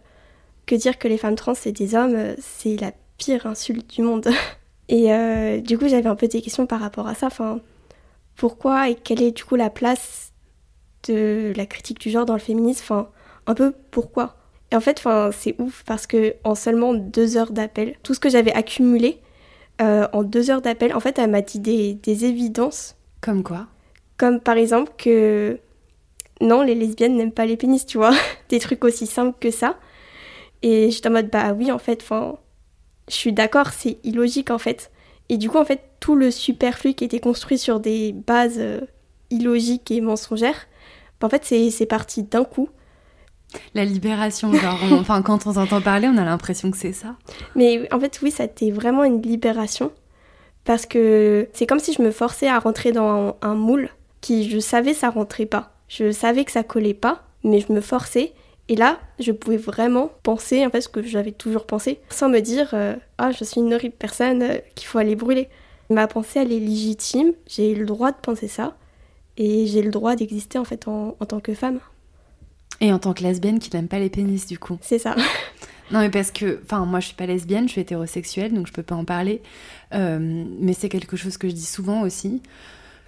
que 0.65 0.73
dire 0.73 0.97
que 0.97 1.07
les 1.07 1.19
femmes 1.19 1.35
trans, 1.35 1.53
c'est 1.53 1.71
des 1.73 1.93
hommes, 1.93 2.17
c'est 2.39 2.75
la 2.81 2.91
pire 3.19 3.45
insulte 3.45 3.87
du 3.87 4.01
monde. 4.01 4.27
Et 4.89 5.13
euh, 5.13 5.61
du 5.61 5.77
coup, 5.77 5.87
j'avais 5.87 6.09
un 6.09 6.15
peu 6.15 6.27
des 6.27 6.41
questions 6.41 6.65
par 6.65 6.79
rapport 6.79 7.07
à 7.07 7.13
ça. 7.13 7.27
Enfin, 7.27 7.59
pourquoi 8.35 8.89
et 8.89 8.95
quelle 8.95 9.21
est 9.21 9.29
du 9.29 9.43
coup 9.43 9.55
la 9.55 9.69
place 9.69 10.31
de 11.07 11.53
la 11.55 11.67
critique 11.67 11.99
du 11.99 12.09
genre 12.09 12.25
dans 12.25 12.33
le 12.33 12.39
féminisme? 12.39 12.81
Enfin, 12.83 13.09
un 13.45 13.53
peu 13.53 13.73
pourquoi? 13.91 14.38
Et 14.71 14.75
en 14.75 14.81
fait, 14.81 15.03
c'est 15.31 15.55
ouf 15.59 15.83
parce 15.85 16.05
que 16.05 16.35
en 16.43 16.55
seulement 16.55 16.93
deux 16.93 17.37
heures 17.37 17.51
d'appel, 17.51 17.95
tout 18.03 18.13
ce 18.13 18.19
que 18.19 18.29
j'avais 18.29 18.53
accumulé 18.53 19.19
euh, 19.81 20.07
en 20.13 20.23
deux 20.23 20.51
heures 20.51 20.61
d'appel, 20.61 20.93
en 20.93 20.99
fait, 20.99 21.17
elle 21.17 21.31
m'a 21.31 21.41
dit 21.41 21.59
des, 21.59 21.93
des 21.95 22.25
évidences. 22.25 22.95
Comme 23.21 23.43
quoi? 23.43 23.67
Comme 24.17 24.39
par 24.39 24.57
exemple 24.57 24.91
que 24.97 25.59
non, 26.41 26.61
les 26.61 26.75
lesbiennes 26.75 27.15
n'aiment 27.15 27.31
pas 27.31 27.45
les 27.45 27.57
pénis, 27.57 27.85
tu 27.85 27.97
vois. 27.97 28.13
des 28.49 28.59
trucs 28.59 28.83
aussi 28.83 29.07
simples 29.07 29.37
que 29.39 29.51
ça. 29.51 29.77
Et 30.61 30.91
j'étais 30.91 31.09
en 31.09 31.13
mode, 31.13 31.29
bah 31.29 31.53
oui, 31.53 31.71
en 31.71 31.79
fait, 31.79 32.05
je 33.07 33.13
suis 33.13 33.33
d'accord, 33.33 33.69
c'est 33.71 33.97
illogique 34.03 34.51
en 34.51 34.57
fait. 34.57 34.91
Et 35.29 35.37
du 35.37 35.49
coup, 35.49 35.57
en 35.57 35.65
fait, 35.65 35.81
tout 35.99 36.15
le 36.15 36.31
superflu 36.31 36.93
qui 36.93 37.05
était 37.05 37.19
construit 37.19 37.57
sur 37.57 37.79
des 37.79 38.13
bases 38.13 38.57
euh, 38.57 38.81
illogiques 39.29 39.91
et 39.91 40.01
mensongères, 40.01 40.67
bah, 41.19 41.27
en 41.27 41.29
fait, 41.29 41.45
c'est 41.45 41.85
parti 41.85 42.23
d'un 42.23 42.43
coup. 42.43 42.69
La 43.73 43.83
libération, 43.85 44.53
genre, 44.53 44.79
enfin, 44.93 45.21
quand 45.21 45.47
on 45.47 45.53
s'entend 45.53 45.81
parler, 45.81 46.07
on 46.07 46.17
a 46.17 46.25
l'impression 46.25 46.69
que 46.71 46.77
c'est 46.77 46.93
ça. 46.93 47.15
Mais 47.55 47.91
en 47.93 47.99
fait, 47.99 48.19
oui, 48.21 48.31
ça 48.31 48.43
a 48.43 48.45
été 48.45 48.71
vraiment 48.71 49.03
une 49.03 49.21
libération. 49.21 49.91
Parce 50.65 50.85
que 50.85 51.47
c'est 51.53 51.65
comme 51.65 51.79
si 51.79 51.93
je 51.93 52.01
me 52.01 52.11
forçais 52.11 52.47
à 52.47 52.59
rentrer 52.59 52.91
dans 52.91 53.29
un, 53.29 53.35
un 53.41 53.55
moule 53.55 53.89
qui, 54.21 54.49
je 54.49 54.59
savais, 54.59 54.93
ça 54.93 55.09
rentrait 55.09 55.47
pas. 55.47 55.71
Je 55.87 56.11
savais 56.11 56.45
que 56.45 56.51
ça 56.51 56.63
collait 56.63 56.93
pas, 56.93 57.23
mais 57.43 57.59
je 57.59 57.73
me 57.73 57.81
forçais. 57.81 58.33
Et 58.67 58.75
là, 58.75 58.99
je 59.19 59.31
pouvais 59.31 59.57
vraiment 59.57 60.11
penser, 60.21 60.63
en 60.63 60.69
fait, 60.69 60.81
ce 60.81 60.89
que 60.89 61.01
j'avais 61.01 61.31
toujours 61.31 61.65
pensé, 61.65 61.99
sans 62.09 62.29
me 62.29 62.39
dire 62.39 62.69
euh, 62.73 62.95
Ah, 63.17 63.31
je 63.31 63.43
suis 63.43 63.61
une 63.61 63.73
horrible 63.73 63.95
personne, 63.97 64.43
euh, 64.43 64.57
qu'il 64.75 64.85
faut 64.87 64.99
aller 64.99 65.15
brûler. 65.15 65.49
Ma 65.89 66.05
pensée, 66.05 66.39
elle 66.41 66.51
est 66.51 66.59
légitime, 66.59 67.31
j'ai 67.47 67.73
le 67.73 67.85
droit 67.87 68.11
de 68.11 68.17
penser 68.21 68.47
ça. 68.47 68.75
et 69.37 69.65
j'ai 69.65 69.81
le 69.81 69.89
droit 69.89 70.15
d'exister 70.15 70.59
en 70.59 70.65
fait 70.65 70.87
en, 70.87 71.15
en 71.19 71.25
tant 71.25 71.39
que 71.39 71.55
femme. 71.55 71.79
Et 72.81 72.93
en 72.93 72.99
tant 72.99 73.13
que 73.13 73.23
lesbienne 73.23 73.59
qui 73.59 73.75
n'aime 73.75 73.87
pas 73.87 73.99
les 73.99 74.09
pénis, 74.09 74.45
du 74.45 74.57
coup. 74.57 74.77
C'est 74.81 74.99
ça. 74.99 75.15
Non, 75.91 76.01
mais 76.01 76.11
parce 76.11 76.29
que, 76.29 76.59
enfin, 76.63 76.85
moi 76.85 76.99
je 76.99 77.07
suis 77.07 77.15
pas 77.15 77.25
lesbienne, 77.25 77.67
je 77.67 77.71
suis 77.71 77.81
hétérosexuelle, 77.81 78.53
donc 78.53 78.67
je 78.67 78.71
peux 78.71 78.83
pas 78.83 78.93
en 78.93 79.05
parler. 79.05 79.41
Euh, 79.95 80.45
mais 80.59 80.73
c'est 80.73 80.87
quelque 80.87 81.17
chose 81.17 81.37
que 81.37 81.49
je 81.49 81.53
dis 81.55 81.65
souvent 81.65 82.03
aussi, 82.03 82.43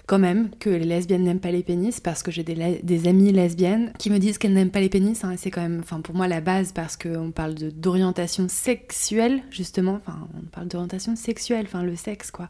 quand 0.07 0.17
même, 0.17 0.49
que 0.59 0.71
les 0.71 0.85
lesbiennes 0.85 1.21
n'aiment 1.23 1.39
pas 1.39 1.51
les 1.51 1.61
pénis, 1.61 1.99
parce 1.99 2.23
que 2.23 2.31
j'ai 2.31 2.41
des, 2.41 2.79
des 2.81 3.07
amies 3.07 3.31
lesbiennes 3.31 3.93
qui 3.99 4.09
me 4.09 4.17
disent 4.17 4.39
qu'elles 4.39 4.53
n'aiment 4.53 4.71
pas 4.71 4.79
les 4.79 4.89
pénis. 4.89 5.23
hein, 5.23 5.35
c'est 5.37 5.51
quand 5.51 5.61
même, 5.61 5.81
enfin, 5.83 6.01
pour 6.01 6.15
moi 6.15 6.27
la 6.27 6.41
base, 6.41 6.71
parce 6.71 6.97
qu'on 6.97 7.29
parle 7.29 7.53
d'orientation 7.53 8.47
sexuelle, 8.49 9.43
justement. 9.51 9.99
Enfin, 10.03 10.27
on 10.35 10.47
parle 10.47 10.67
d'orientation 10.67 11.15
sexuelle, 11.15 11.65
enfin, 11.67 11.83
le 11.83 11.95
sexe, 11.95 12.31
quoi. 12.31 12.49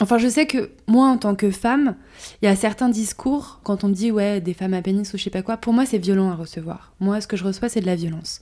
Enfin, 0.00 0.18
je 0.18 0.28
sais 0.28 0.46
que 0.46 0.70
moi, 0.86 1.08
en 1.08 1.18
tant 1.18 1.34
que 1.34 1.50
femme, 1.50 1.94
il 2.40 2.46
y 2.46 2.48
a 2.48 2.56
certains 2.56 2.88
discours, 2.88 3.60
quand 3.64 3.84
on 3.84 3.88
me 3.88 3.94
dit, 3.94 4.10
ouais, 4.10 4.40
des 4.40 4.54
femmes 4.54 4.74
à 4.74 4.82
pénis 4.82 5.12
ou 5.12 5.18
je 5.18 5.22
sais 5.22 5.30
pas 5.30 5.42
quoi, 5.42 5.58
pour 5.58 5.72
moi, 5.72 5.84
c'est 5.84 5.98
violent 5.98 6.30
à 6.30 6.34
recevoir. 6.34 6.94
Moi, 7.00 7.20
ce 7.20 7.26
que 7.26 7.36
je 7.36 7.44
reçois, 7.44 7.68
c'est 7.68 7.80
de 7.80 7.86
la 7.86 7.96
violence. 7.96 8.40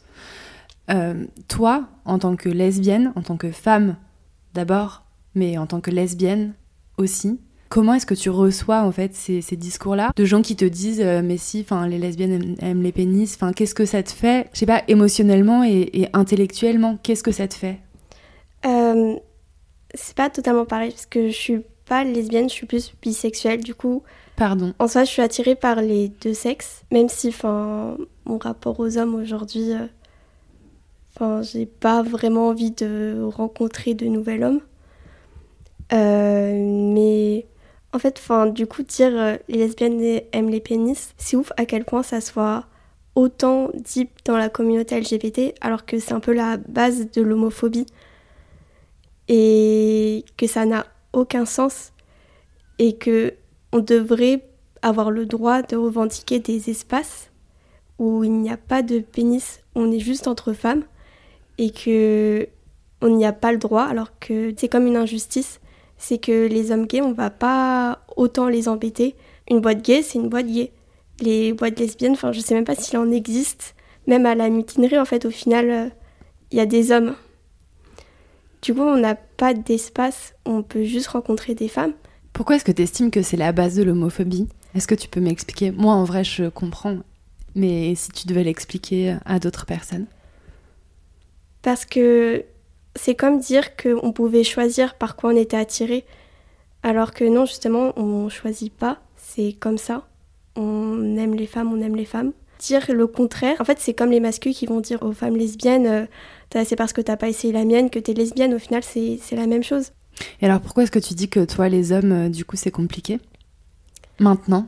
Euh, 0.90 1.24
toi, 1.48 1.88
en 2.04 2.18
tant 2.18 2.36
que 2.36 2.48
lesbienne, 2.48 3.12
en 3.16 3.22
tant 3.22 3.36
que 3.36 3.50
femme 3.50 3.96
d'abord, 4.54 5.04
mais 5.34 5.58
en 5.58 5.66
tant 5.66 5.80
que 5.80 5.90
lesbienne 5.90 6.54
aussi, 6.96 7.40
comment 7.68 7.94
est-ce 7.94 8.06
que 8.06 8.14
tu 8.14 8.30
reçois 8.30 8.82
en 8.82 8.90
fait 8.90 9.14
ces, 9.14 9.42
discours-là 9.56 10.12
de 10.16 10.24
gens 10.24 10.40
qui 10.40 10.56
te 10.56 10.64
disent 10.64 11.02
euh, 11.02 11.20
mais 11.22 11.36
si, 11.36 11.60
enfin 11.60 11.86
les 11.86 11.98
lesbiennes 11.98 12.56
aiment, 12.60 12.82
les 12.82 12.92
pénis, 12.92 13.34
enfin 13.34 13.52
qu'est-ce 13.52 13.74
que 13.74 13.84
ça 13.84 14.02
te 14.02 14.10
fait, 14.10 14.48
je 14.54 14.60
sais 14.60 14.66
pas, 14.66 14.82
émotionnellement 14.88 15.62
et, 15.62 15.90
et 15.92 16.08
intellectuellement, 16.14 16.96
qu'est-ce 17.02 17.22
que 17.22 17.32
ça 17.32 17.46
te 17.46 17.54
fait? 17.54 17.80
Euh, 18.64 19.16
c'est 19.94 20.16
pas 20.16 20.30
totalement 20.30 20.64
pareil 20.64 20.90
parce 20.90 21.06
que 21.06 21.28
je 21.28 21.36
suis 21.36 21.60
pas 21.86 22.04
lesbienne, 22.04 22.48
je 22.48 22.54
suis 22.54 22.66
plus 22.66 22.92
bisexuelle. 23.02 23.62
Du 23.62 23.74
coup, 23.74 24.02
Pardon. 24.36 24.74
en 24.78 24.86
soi, 24.86 25.04
je 25.04 25.10
suis 25.10 25.22
attirée 25.22 25.54
par 25.54 25.80
les 25.82 26.08
deux 26.08 26.34
sexes, 26.34 26.84
même 26.92 27.08
si, 27.08 27.28
enfin, 27.28 27.96
mon 28.24 28.38
rapport 28.38 28.78
aux 28.78 28.98
hommes 28.98 29.14
aujourd'hui, 29.14 29.72
euh, 29.72 29.86
enfin, 31.16 31.42
j'ai 31.42 31.66
pas 31.66 32.02
vraiment 32.02 32.48
envie 32.48 32.70
de 32.70 33.20
rencontrer 33.34 33.94
de 33.94 34.06
nouvel 34.06 34.44
homme. 34.44 34.60
Euh, 35.92 36.92
mais 36.94 37.46
en 37.92 37.98
fait, 37.98 38.18
enfin, 38.18 38.46
du 38.46 38.66
coup, 38.66 38.82
dire 38.82 39.12
euh, 39.12 39.36
les 39.48 39.58
lesbiennes 39.58 40.20
aiment 40.32 40.50
les 40.50 40.60
pénis, 40.60 41.14
c'est 41.16 41.36
ouf 41.36 41.50
à 41.56 41.64
quel 41.64 41.84
point 41.84 42.02
ça 42.02 42.20
soit 42.20 42.66
autant 43.14 43.70
deep 43.74 44.10
dans 44.26 44.36
la 44.36 44.48
communauté 44.48 45.00
LGBT, 45.00 45.54
alors 45.60 45.86
que 45.86 45.98
c'est 45.98 46.12
un 46.12 46.20
peu 46.20 46.32
la 46.32 46.58
base 46.58 47.10
de 47.10 47.22
l'homophobie 47.22 47.86
et 49.28 50.24
que 50.36 50.46
ça 50.46 50.64
n'a 50.64 50.86
aucun 51.12 51.44
sens 51.44 51.92
et 52.78 52.96
que 52.96 53.34
on 53.72 53.80
devrait 53.80 54.42
avoir 54.82 55.10
le 55.10 55.26
droit 55.26 55.62
de 55.62 55.76
revendiquer 55.76 56.38
des 56.38 56.70
espaces 56.70 57.30
où 57.98 58.24
il 58.24 58.32
n'y 58.32 58.50
a 58.50 58.56
pas 58.56 58.82
de 58.82 59.00
pénis, 59.00 59.60
on 59.74 59.90
est 59.90 59.98
juste 59.98 60.28
entre 60.28 60.52
femmes 60.52 60.84
et 61.58 61.70
que 61.70 62.48
on 63.00 63.08
n'y 63.10 63.26
a 63.26 63.32
pas 63.32 63.52
le 63.52 63.58
droit 63.58 63.84
alors 63.84 64.18
que 64.18 64.54
c'est 64.56 64.68
comme 64.68 64.86
une 64.86 64.96
injustice, 64.96 65.60
c'est 65.98 66.18
que 66.18 66.46
les 66.46 66.70
hommes 66.70 66.86
gays, 66.86 67.02
on 67.02 67.12
va 67.12 67.30
pas 67.30 68.00
autant 68.16 68.48
les 68.48 68.68
embêter. 68.68 69.16
Une 69.50 69.60
boîte 69.60 69.82
gay, 69.82 70.02
c'est 70.02 70.18
une 70.18 70.28
boîte 70.28 70.46
gay. 70.46 70.72
Les 71.20 71.52
boîtes 71.52 71.78
lesbiennes, 71.78 72.12
enfin 72.12 72.32
je 72.32 72.40
sais 72.40 72.54
même 72.54 72.64
pas 72.64 72.76
s'il 72.76 72.96
en 72.98 73.10
existe, 73.10 73.74
même 74.06 74.26
à 74.26 74.36
la 74.36 74.48
mutinerie 74.48 74.98
en 74.98 75.04
fait 75.04 75.24
au 75.24 75.30
final 75.30 75.70
euh, 75.70 75.88
il 76.52 76.58
y 76.58 76.60
a 76.60 76.66
des 76.66 76.92
hommes. 76.92 77.14
Du 78.62 78.74
coup, 78.74 78.82
on 78.82 78.96
n'a 78.96 79.14
pas 79.14 79.54
d'espace 79.54 80.34
où 80.46 80.50
on 80.50 80.62
peut 80.62 80.84
juste 80.84 81.08
rencontrer 81.08 81.54
des 81.54 81.68
femmes. 81.68 81.92
Pourquoi 82.32 82.56
est-ce 82.56 82.64
que 82.64 82.72
tu 82.72 82.82
estimes 82.82 83.10
que 83.10 83.22
c'est 83.22 83.36
la 83.36 83.52
base 83.52 83.76
de 83.76 83.82
l'homophobie? 83.82 84.48
Est-ce 84.74 84.86
que 84.86 84.94
tu 84.94 85.08
peux 85.08 85.20
m'expliquer? 85.20 85.70
Moi, 85.70 85.92
en 85.92 86.04
vrai, 86.04 86.24
je 86.24 86.48
comprends. 86.48 86.98
Mais 87.54 87.94
si 87.94 88.10
tu 88.10 88.26
devais 88.26 88.44
l'expliquer 88.44 89.16
à 89.24 89.38
d'autres 89.38 89.66
personnes? 89.66 90.06
Parce 91.62 91.84
que 91.84 92.44
c'est 92.94 93.14
comme 93.14 93.40
dire 93.40 93.76
qu'on 93.76 94.12
pouvait 94.12 94.44
choisir 94.44 94.94
par 94.94 95.16
quoi 95.16 95.30
on 95.32 95.36
était 95.36 95.56
attiré. 95.56 96.04
Alors 96.82 97.12
que 97.12 97.24
non, 97.24 97.46
justement, 97.46 97.92
on 97.98 98.28
choisit 98.28 98.72
pas. 98.72 99.00
C'est 99.16 99.54
comme 99.58 99.78
ça. 99.78 100.06
On 100.56 101.16
aime 101.16 101.34
les 101.34 101.46
femmes, 101.46 101.72
on 101.72 101.80
aime 101.80 101.96
les 101.96 102.04
femmes. 102.04 102.32
Dire 102.60 102.86
le 102.88 103.06
contraire, 103.06 103.56
en 103.60 103.64
fait, 103.64 103.78
c'est 103.78 103.94
comme 103.94 104.10
les 104.10 104.20
masculins 104.20 104.54
qui 104.54 104.66
vont 104.66 104.80
dire 104.80 105.02
aux 105.02 105.12
femmes 105.12 105.36
lesbiennes 105.36 105.86
euh, 105.86 106.06
c'est 106.64 106.76
parce 106.76 106.92
que 106.92 107.00
t'as 107.00 107.16
pas 107.16 107.28
essayé 107.28 107.52
la 107.52 107.64
mienne 107.64 107.90
que 107.90 107.98
t'es 107.98 108.14
lesbienne. 108.14 108.54
Au 108.54 108.58
final, 108.58 108.82
c'est 108.82 109.18
c'est 109.20 109.36
la 109.36 109.46
même 109.46 109.62
chose. 109.62 109.92
Et 110.40 110.46
alors, 110.46 110.60
pourquoi 110.60 110.82
est-ce 110.82 110.90
que 110.90 110.98
tu 110.98 111.14
dis 111.14 111.28
que 111.28 111.44
toi, 111.44 111.68
les 111.68 111.92
hommes, 111.92 112.12
euh, 112.12 112.28
du 112.28 112.44
coup, 112.44 112.56
c'est 112.56 112.70
compliqué 112.70 113.20
Maintenant? 114.18 114.66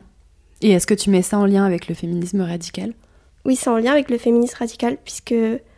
Et 0.61 0.71
est-ce 0.71 0.87
que 0.87 0.93
tu 0.93 1.09
mets 1.09 1.23
ça 1.23 1.39
en 1.39 1.45
lien 1.45 1.65
avec 1.65 1.87
le 1.87 1.95
féminisme 1.95 2.41
radical? 2.41 2.93
Oui, 3.45 3.55
c'est 3.55 3.69
en 3.69 3.77
lien 3.77 3.91
avec 3.91 4.09
le 4.09 4.17
féminisme 4.17 4.57
radical, 4.57 4.97
puisque 5.03 5.33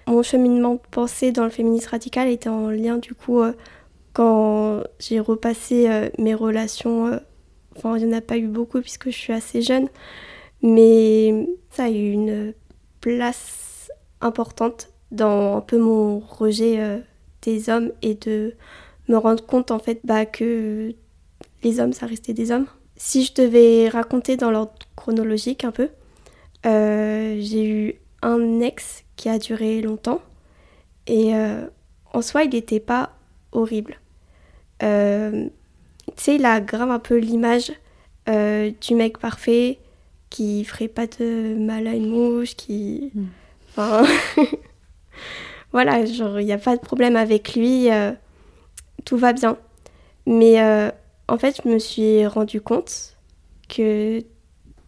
mon 0.07 0.21
cheminement 0.21 0.73
de 0.73 0.81
pensée 0.91 1.31
dans 1.31 1.45
le 1.45 1.49
féminisme 1.49 1.89
radical 1.89 2.27
était 2.27 2.49
en 2.49 2.69
lien, 2.69 2.97
du 2.97 3.13
coup, 3.13 3.39
euh, 3.39 3.53
quand 4.11 4.83
j'ai 4.99 5.19
repassé 5.19 5.89
mes 6.19 6.35
relations. 6.35 7.19
Enfin, 7.75 7.97
il 7.97 8.05
n'y 8.05 8.13
en 8.13 8.17
a 8.17 8.21
pas 8.21 8.37
eu 8.37 8.47
beaucoup, 8.47 8.81
puisque 8.81 9.05
je 9.05 9.17
suis 9.17 9.33
assez 9.33 9.63
jeune, 9.63 9.87
mais 10.63 11.47
ça 11.69 11.83
a 11.83 11.89
eu 11.89 12.11
une 12.11 12.53
place 13.01 13.91
importante 14.21 14.89
dans 15.11 15.57
un 15.57 15.61
peu 15.61 15.77
mon 15.77 16.19
rejet 16.19 16.79
euh, 16.79 16.99
des 17.43 17.69
hommes 17.69 17.91
et 18.01 18.15
de 18.15 18.55
me 19.09 19.17
rendre 19.17 19.45
compte, 19.45 19.69
en 19.71 19.79
fait, 19.79 19.99
bah, 20.05 20.25
que 20.25 20.95
les 21.63 21.79
hommes, 21.79 21.93
ça 21.93 22.05
restait 22.05 22.33
des 22.33 22.51
hommes. 22.51 22.65
Si 22.95 23.25
je 23.25 23.33
devais 23.33 23.89
raconter 23.89 24.37
dans 24.37 24.51
l'ordre 24.51 24.73
chronologique 24.95 25.65
un 25.65 25.71
peu, 25.71 25.89
euh, 26.65 27.37
j'ai 27.39 27.67
eu 27.67 27.95
un 28.21 28.61
ex 28.61 29.03
qui 29.17 29.27
a 29.27 29.37
duré 29.37 29.81
longtemps 29.81 30.21
et 31.07 31.35
euh, 31.35 31.67
en 32.13 32.21
soi 32.21 32.43
il 32.43 32.51
n'était 32.51 32.79
pas 32.79 33.11
horrible. 33.51 33.99
Tu 34.79 34.85
sais, 36.15 36.35
il 36.35 36.45
a 36.45 36.61
grave 36.61 36.91
un 36.91 36.99
peu 36.99 37.17
l'image 37.17 37.73
du 38.27 38.95
mec 38.95 39.17
parfait 39.17 39.79
qui 40.33 40.63
ferait 40.65 40.87
pas 40.87 41.05
de 41.05 41.55
mal 41.55 41.85
à 41.85 41.93
une 41.93 42.09
mouche, 42.09 42.55
qui. 42.55 43.11
Mm. 43.13 43.25
Enfin. 43.69 44.03
voilà, 45.71 46.05
genre 46.05 46.39
il 46.39 46.45
n'y 46.47 46.51
a 46.51 46.57
pas 46.57 46.75
de 46.75 46.81
problème 46.81 47.15
avec 47.15 47.53
lui, 47.55 47.91
euh, 47.91 48.11
tout 49.05 49.15
va 49.15 49.31
bien. 49.31 49.57
Mais 50.25 50.59
euh, 50.59 50.89
en 51.27 51.37
fait, 51.37 51.61
je 51.63 51.69
me 51.69 51.77
suis 51.77 52.25
rendu 52.25 52.61
compte 52.61 53.15
que 53.69 54.21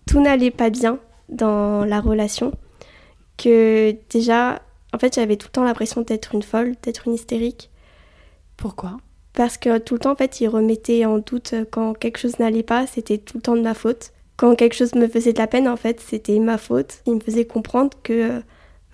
tout 0.08 0.20
n'allait 0.20 0.52
pas 0.52 0.72
bien 0.72 0.98
dans 1.30 1.86
la 1.86 2.02
relation. 2.02 2.52
Que 3.38 3.96
déjà, 4.10 4.64
en 4.94 4.98
fait, 4.98 5.14
j'avais 5.14 5.36
tout 5.36 5.48
le 5.50 5.52
temps 5.52 5.64
l'impression 5.64 6.02
d'être 6.02 6.34
une 6.34 6.44
folle, 6.44 6.74
d'être 6.82 7.08
une 7.08 7.14
hystérique. 7.14 7.70
Pourquoi? 8.58 8.98
Parce 9.34 9.58
que 9.60 9.78
tout 9.78 9.94
le 9.96 10.00
temps, 10.00 10.14
en 10.14 10.16
fait, 10.16 10.42
il 10.42 10.48
remettait 10.48 11.06
en 11.06 11.20
doute 11.20 11.54
quand 11.70 11.94
quelque 11.94 12.18
chose 12.18 12.40
n'allait 12.40 12.64
pas, 12.64 12.88
c'était 12.88 13.20
tout 13.20 13.38
le 13.38 13.42
temps 13.44 13.56
de 13.56 13.62
ma 13.62 13.76
faute. 13.76 14.14
Quand 14.38 14.56
quelque 14.56 14.76
chose 14.76 14.96
me 14.96 15.08
faisait 15.08 15.34
de 15.34 15.38
la 15.40 15.48
peine, 15.48 15.68
en 15.68 15.78
fait, 15.78 16.02
c'était 16.02 16.40
ma 16.40 16.58
faute. 16.58 17.02
Il 17.06 17.16
me 17.16 17.20
faisait 17.20 17.46
comprendre 17.46 17.98
que 18.04 18.42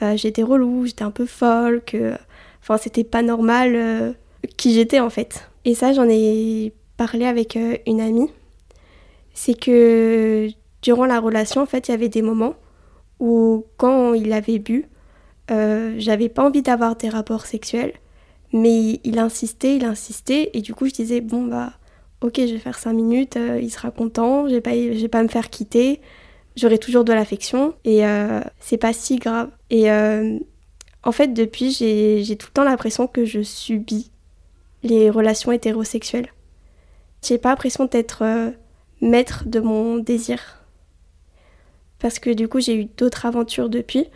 euh, 0.01 0.17
j'étais 0.17 0.43
relou, 0.43 0.85
j'étais 0.85 1.03
un 1.03 1.11
peu 1.11 1.25
folle, 1.25 1.81
que 1.85 2.13
enfin, 2.61 2.77
c'était 2.77 3.03
pas 3.03 3.21
normal 3.23 3.75
euh, 3.75 4.13
qui 4.57 4.73
j'étais, 4.73 4.99
en 4.99 5.09
fait. 5.09 5.49
Et 5.65 5.73
ça, 5.75 5.93
j'en 5.93 6.07
ai 6.09 6.73
parlé 6.97 7.25
avec 7.25 7.55
euh, 7.57 7.77
une 7.87 8.01
amie. 8.01 8.29
C'est 9.33 9.59
que 9.59 10.49
durant 10.81 11.05
la 11.05 11.19
relation, 11.19 11.61
en 11.61 11.65
fait, 11.65 11.87
il 11.87 11.91
y 11.91 11.93
avait 11.93 12.09
des 12.09 12.21
moments 12.21 12.55
où, 13.19 13.65
quand 13.77 14.13
il 14.13 14.33
avait 14.33 14.59
bu, 14.59 14.85
j'avais 15.97 16.29
pas 16.29 16.45
envie 16.45 16.61
d'avoir 16.61 16.95
des 16.95 17.09
rapports 17.09 17.45
sexuels. 17.45 17.93
Mais 18.53 18.99
il 19.03 19.19
insistait, 19.19 19.77
il 19.77 19.85
insistait, 19.85 20.49
et 20.53 20.61
du 20.61 20.73
coup 20.73 20.87
je 20.87 20.93
disais 20.93 21.21
bon 21.21 21.45
bah 21.45 21.73
ok 22.21 22.35
je 22.37 22.53
vais 22.53 22.59
faire 22.59 22.77
5 22.77 22.93
minutes, 22.93 23.37
euh, 23.37 23.59
il 23.61 23.71
sera 23.71 23.91
content, 23.91 24.47
je 24.47 24.55
vais 24.55 24.61
pas, 24.61 24.71
pas 25.09 25.23
me 25.23 25.27
faire 25.27 25.49
quitter, 25.49 26.01
j'aurai 26.55 26.77
toujours 26.77 27.03
de 27.03 27.13
l'affection 27.13 27.73
et 27.83 28.05
euh, 28.05 28.41
c'est 28.59 28.77
pas 28.77 28.93
si 28.93 29.17
grave. 29.17 29.49
Et 29.69 29.91
euh, 29.91 30.37
en 31.03 31.11
fait 31.11 31.29
depuis 31.29 31.71
j'ai 31.71 32.35
tout 32.37 32.47
le 32.49 32.53
temps 32.53 32.63
l'impression 32.63 33.07
que 33.07 33.25
je 33.25 33.41
subis 33.41 34.11
les 34.83 35.09
relations 35.09 35.51
hétérosexuelles. 35.51 36.27
J'ai 37.23 37.37
pas 37.37 37.49
l'impression 37.49 37.85
d'être 37.85 38.23
euh, 38.23 38.51
maître 39.01 39.43
de 39.45 39.59
mon 39.59 39.97
désir. 39.97 40.63
Parce 41.99 42.19
que 42.19 42.31
du 42.31 42.47
coup 42.47 42.59
j'ai 42.59 42.75
eu 42.75 42.85
d'autres 42.97 43.25
aventures 43.25 43.69
depuis 43.69 44.07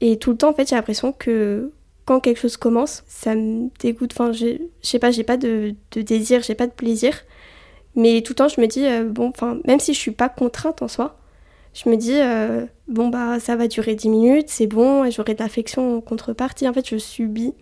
et 0.00 0.18
tout 0.18 0.30
le 0.30 0.36
temps 0.36 0.50
en 0.50 0.54
fait 0.54 0.68
j'ai 0.68 0.76
l'impression 0.76 1.12
que 1.12 1.72
quand 2.04 2.18
quelque 2.18 2.40
chose 2.40 2.56
commence, 2.56 3.04
ça 3.06 3.36
me 3.36 3.68
dégoûte. 3.78 4.10
Enfin, 4.12 4.32
je 4.32 4.56
je 4.82 4.88
sais 4.88 4.98
pas, 4.98 5.12
j'ai 5.12 5.22
pas 5.22 5.36
de, 5.36 5.74
de 5.92 6.02
désir, 6.02 6.42
j'ai 6.42 6.56
pas 6.56 6.66
de 6.66 6.72
plaisir. 6.72 7.14
Mais 7.96 8.22
tout 8.22 8.32
le 8.32 8.36
temps, 8.36 8.48
je 8.48 8.60
me 8.60 8.66
dis, 8.66 8.86
euh, 8.86 9.04
bon, 9.04 9.28
enfin, 9.28 9.58
même 9.66 9.80
si 9.80 9.94
je 9.94 9.98
suis 9.98 10.10
pas 10.12 10.28
contrainte 10.28 10.82
en 10.82 10.88
soi, 10.88 11.16
je 11.74 11.88
me 11.88 11.96
dis, 11.96 12.16
euh, 12.16 12.66
bon, 12.88 13.08
bah, 13.08 13.40
ça 13.40 13.56
va 13.56 13.68
durer 13.68 13.94
10 13.94 14.08
minutes, 14.08 14.48
c'est 14.48 14.66
bon, 14.66 15.04
et 15.04 15.10
j'aurai 15.10 15.34
de 15.34 15.42
l'affection 15.42 15.98
en 15.98 16.00
contrepartie. 16.00 16.68
En 16.68 16.72
fait, 16.72 16.88
je 16.88 16.96
subis 16.96 17.54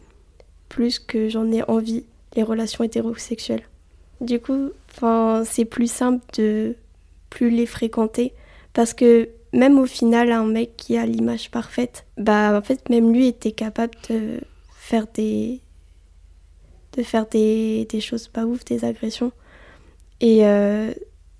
plus 0.69 0.99
que 0.99 1.29
j'en 1.29 1.51
ai 1.51 1.63
envie 1.69 2.05
les 2.37 2.43
relations 2.43 2.85
hétérosexuelles. 2.85 3.65
Du 4.21 4.41
coup, 4.41 4.71
enfin, 4.91 5.43
c'est 5.45 5.65
plus 5.65 5.91
simple 5.91 6.25
de 6.37 6.77
plus 7.31 7.51
les 7.51 7.67
fréquenter. 7.67 8.33
Parce 8.73 8.95
que 8.95 9.29
même 9.53 9.79
au 9.79 9.87
final, 9.87 10.31
un 10.31 10.45
mec 10.45 10.77
qui 10.77 10.97
a 10.97 11.07
l'image 11.07 11.51
parfaite, 11.51 12.05
bah 12.17 12.57
en 12.57 12.63
fait, 12.63 12.89
même 12.91 13.13
lui 13.13 13.27
était 13.27 13.53
capable 13.53 13.95
de 14.11 14.41
faire 14.73 15.07
des, 15.15 15.61
de 16.97 17.03
faire 17.03 17.27
des, 17.27 17.87
des 17.91 18.01
choses 18.01 18.29
pas 18.29 18.45
ouf, 18.45 18.65
des 18.65 18.85
agressions. 18.85 19.33
Et 20.21 20.47
euh, 20.47 20.93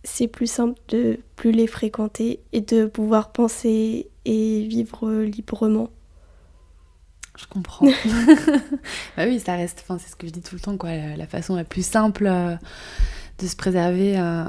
c'est 0.05 0.29
plus 0.29 0.47
simple 0.47 0.79
de 0.89 1.19
plus 1.37 1.53
les 1.53 1.67
fréquenter 1.67 2.41
et 2.53 2.61
de 2.61 2.87
pouvoir 2.87 3.33
penser 3.33 4.09
et 4.25 4.63
vivre 4.63 5.23
librement. 5.23 5.91
Je 7.37 7.47
comprends. 7.47 7.87
bah 9.17 9.25
oui, 9.27 9.41
ça 9.41 9.57
reste, 9.57 9.81
enfin, 9.83 9.99
c'est 9.99 10.11
ce 10.11 10.17
que 10.17 10.27
je 10.27 10.33
dis 10.33 10.43
tout 10.43 10.55
le 10.55 10.61
temps, 10.61 10.77
quoi. 10.77 10.91
La, 11.17 11.27
façon 11.27 11.57
la 11.57 11.65
plus 11.65 11.87
simple 11.87 12.27
euh, 12.27 12.57
de 13.39 13.47
se 13.47 13.57
préserver 13.57 14.19
euh, 14.19 14.45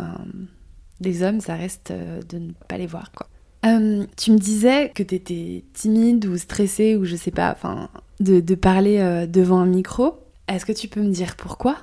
des 0.99 1.23
hommes, 1.23 1.39
ça 1.39 1.55
reste 1.55 1.91
de 1.91 2.37
ne 2.37 2.51
pas 2.67 2.77
les 2.77 2.87
voir, 2.87 3.11
quoi. 3.11 3.27
tu 4.17 4.31
me 4.31 4.37
disais 4.37 4.91
que 4.93 5.03
tu 5.03 5.15
étais 5.15 5.63
timide 5.73 6.25
ou 6.25 6.37
stressée 6.37 6.95
ou 6.95 7.05
je 7.05 7.15
sais 7.15 7.31
pas, 7.31 7.51
enfin, 7.51 7.89
de, 8.19 8.39
de 8.39 8.55
parler 8.55 9.27
devant 9.27 9.59
un 9.59 9.67
micro. 9.67 10.19
Est-ce 10.47 10.65
que 10.65 10.71
tu 10.71 10.87
peux 10.87 11.01
me 11.01 11.11
dire 11.11 11.35
pourquoi? 11.35 11.77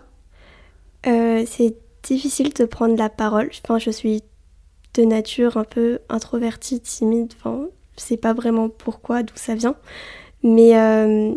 C'est 1.04 1.76
difficile 2.14 2.52
de 2.52 2.64
prendre 2.64 2.96
la 2.96 3.08
parole. 3.08 3.50
Enfin, 3.64 3.78
je 3.78 3.90
suis 3.90 4.22
de 4.94 5.02
nature 5.02 5.56
un 5.56 5.64
peu 5.64 6.00
introvertie, 6.08 6.80
timide. 6.80 7.32
Enfin, 7.38 7.66
je 7.96 8.02
sais 8.02 8.16
pas 8.16 8.32
vraiment 8.32 8.68
pourquoi, 8.68 9.22
d'où 9.22 9.34
ça 9.36 9.54
vient. 9.54 9.76
Mais 10.42 10.78
euh, 10.78 11.34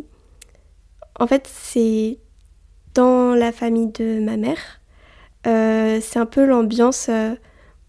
en 1.20 1.28
fait, 1.28 1.50
c'est 1.52 2.20
dans 2.94 3.36
la 3.36 3.52
famille 3.52 3.92
de 3.92 4.20
ma 4.20 4.38
mère. 4.38 4.82
Euh, 5.48 6.00
c'est 6.02 6.20
un 6.20 6.26
peu 6.26 6.46
l'ambiance 6.46 7.08
euh, 7.10 7.36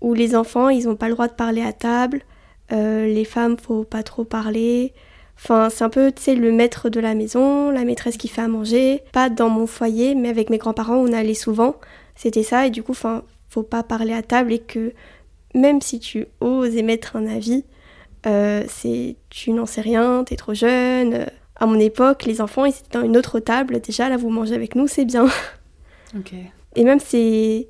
où 0.01 0.15
les 0.15 0.35
enfants, 0.37 0.69
ils 0.69 0.87
n'ont 0.87 0.97
pas 0.97 1.09
le 1.09 1.15
droit 1.15 1.29
de 1.29 1.35
parler 1.35 1.63
à 1.63 1.73
table. 1.73 2.23
les 2.71 3.25
femmes, 3.25 3.57
faut 3.59 3.85
pas 3.85 4.03
trop 4.03 4.25
parler. 4.25 4.93
Enfin, 5.37 5.71
c'est 5.71 5.85
un 5.85 5.89
peu, 5.89 6.13
tu 6.13 6.23
sais, 6.23 6.35
le 6.35 6.53
maître 6.53 6.91
de 6.91 7.01
la 7.01 7.15
maison, 7.15 7.71
la 7.71 7.85
maîtresse 7.85 8.19
qui 8.19 8.29
fait 8.29 8.43
à 8.43 8.49
manger. 8.49 9.03
Pas 9.13 9.31
dans 9.31 9.49
mon 9.49 9.67
foyer, 9.67 10.15
mais 10.15 10.29
avec 10.29 10.51
mes 10.51 10.59
grands-parents, 10.59 10.97
on 10.97 11.13
allait 11.13 11.35
souvent. 11.35 11.77
C'était 12.21 12.43
ça, 12.43 12.67
et 12.67 12.71
du 12.71 12.83
coup, 12.83 12.93
enfin, 12.93 13.23
faut 13.49 13.63
pas 13.63 13.83
parler 13.83 14.13
à 14.13 14.21
table 14.21 14.53
et 14.53 14.59
que 14.59 14.93
même 15.55 15.81
si 15.81 15.99
tu 15.99 16.27
oses 16.43 16.77
émettre 16.77 17.17
un 17.17 17.27
avis, 17.27 17.65
euh, 18.27 18.63
c'est 18.69 19.17
tu 19.31 19.53
n'en 19.53 19.65
sais 19.65 19.81
rien, 19.81 20.23
t'es 20.25 20.37
trop 20.37 20.53
jeune. 20.53 21.25
À 21.57 21.65
mon 21.65 21.81
époque, 21.81 22.27
les 22.27 22.43
enfants, 22.43 22.67
ils 22.67 22.75
étaient 22.75 22.99
dans 22.99 23.07
une 23.07 23.17
autre 23.17 23.41
table. 23.41 23.81
Déjà, 23.81 24.11
là, 24.11 24.19
vous 24.19 24.29
mangez 24.29 24.55
avec 24.55 24.75
nous, 24.75 24.87
c'est 24.87 25.07
bien. 25.07 25.29
Et 26.77 26.85
même, 26.85 27.01
c'est 27.01 27.69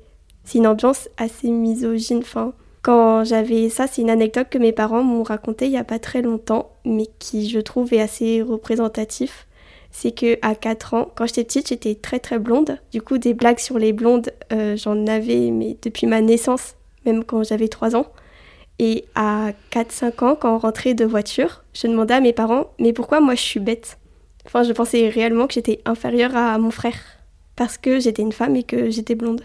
une 0.53 0.67
ambiance 0.67 1.07
assez 1.15 1.49
misogyne. 1.49 2.17
Enfin, 2.17 2.51
quand 2.81 3.23
j'avais 3.23 3.69
ça, 3.69 3.87
c'est 3.87 4.01
une 4.01 4.09
anecdote 4.09 4.49
que 4.49 4.57
mes 4.57 4.73
parents 4.73 5.01
m'ont 5.01 5.23
racontée 5.23 5.67
il 5.67 5.71
y 5.71 5.77
a 5.77 5.85
pas 5.85 5.99
très 5.99 6.21
longtemps, 6.21 6.71
mais 6.83 7.07
qui 7.19 7.49
je 7.49 7.59
trouve 7.61 7.93
est 7.93 8.01
assez 8.01 8.41
représentatif. 8.41 9.47
C'est 9.91 10.11
que 10.11 10.37
à 10.41 10.55
4 10.55 10.93
ans, 10.93 11.11
quand 11.15 11.25
j'étais 11.25 11.43
petite, 11.43 11.69
j'étais 11.69 11.95
très 11.95 12.19
très 12.19 12.39
blonde. 12.39 12.79
Du 12.91 13.01
coup, 13.01 13.17
des 13.17 13.33
blagues 13.33 13.59
sur 13.59 13.77
les 13.77 13.93
blondes, 13.93 14.31
euh, 14.53 14.75
j'en 14.77 15.05
avais 15.07 15.51
mais 15.51 15.77
depuis 15.81 16.07
ma 16.07 16.21
naissance, 16.21 16.75
même 17.05 17.23
quand 17.23 17.43
j'avais 17.43 17.67
3 17.67 17.95
ans. 17.95 18.07
Et 18.79 19.05
à 19.15 19.51
4-5 19.71 20.23
ans, 20.25 20.35
quand 20.35 20.55
on 20.55 20.57
rentrait 20.57 20.93
de 20.93 21.05
voiture, 21.05 21.63
je 21.73 21.87
demandais 21.87 22.15
à 22.15 22.21
mes 22.21 22.33
parents 22.33 22.71
Mais 22.79 22.93
pourquoi 22.93 23.19
moi 23.19 23.35
je 23.35 23.41
suis 23.41 23.59
bête? 23.59 23.99
Enfin, 24.45 24.63
je 24.63 24.71
pensais 24.73 25.09
réellement 25.09 25.47
que 25.47 25.53
j'étais 25.53 25.81
inférieure 25.85 26.35
à 26.35 26.57
mon 26.57 26.71
frère. 26.71 26.95
Parce 27.55 27.77
que 27.77 27.99
j'étais 27.99 28.21
une 28.23 28.31
femme 28.31 28.55
et 28.55 28.63
que 28.63 28.89
j'étais 28.89 29.15
blonde 29.15 29.41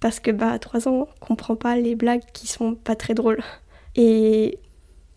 parce 0.00 0.18
que 0.18 0.30
bah 0.30 0.50
à 0.50 0.58
3 0.58 0.88
ans, 0.88 0.92
on 0.92 1.24
comprend 1.24 1.56
pas 1.56 1.76
les 1.76 1.94
blagues 1.94 2.24
qui 2.32 2.46
sont 2.46 2.74
pas 2.74 2.96
très 2.96 3.14
drôles. 3.14 3.42
Et 3.94 4.58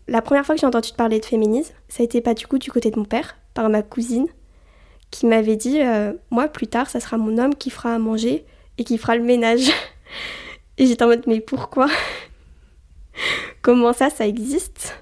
la 0.06 0.22
première 0.22 0.44
fois 0.44 0.54
que 0.54 0.60
j'ai 0.60 0.66
entendu 0.66 0.90
parler 0.96 1.18
de 1.18 1.24
féminisme, 1.24 1.74
ça 1.88 2.02
a 2.02 2.04
été 2.04 2.20
pas 2.20 2.34
du 2.34 2.46
coup 2.46 2.58
du 2.58 2.70
côté 2.70 2.90
de 2.90 2.98
mon 2.98 3.06
père, 3.06 3.36
par 3.54 3.68
ma 3.70 3.82
cousine, 3.82 4.26
qui 5.14 5.26
m'avait 5.26 5.56
dit 5.56 5.80
euh, 5.80 6.12
Moi, 6.30 6.48
plus 6.48 6.66
tard, 6.66 6.90
ça 6.90 6.98
sera 6.98 7.16
mon 7.16 7.38
homme 7.38 7.54
qui 7.54 7.70
fera 7.70 7.94
à 7.94 7.98
manger 7.98 8.44
et 8.78 8.84
qui 8.84 8.98
fera 8.98 9.16
le 9.16 9.22
ménage. 9.22 9.70
Et 10.76 10.86
j'étais 10.86 11.04
en 11.04 11.06
mode 11.06 11.22
Mais 11.28 11.40
pourquoi? 11.40 11.88
Comment 13.62 13.92
ça, 13.92 14.10
ça 14.10 14.26
existe? 14.26 14.96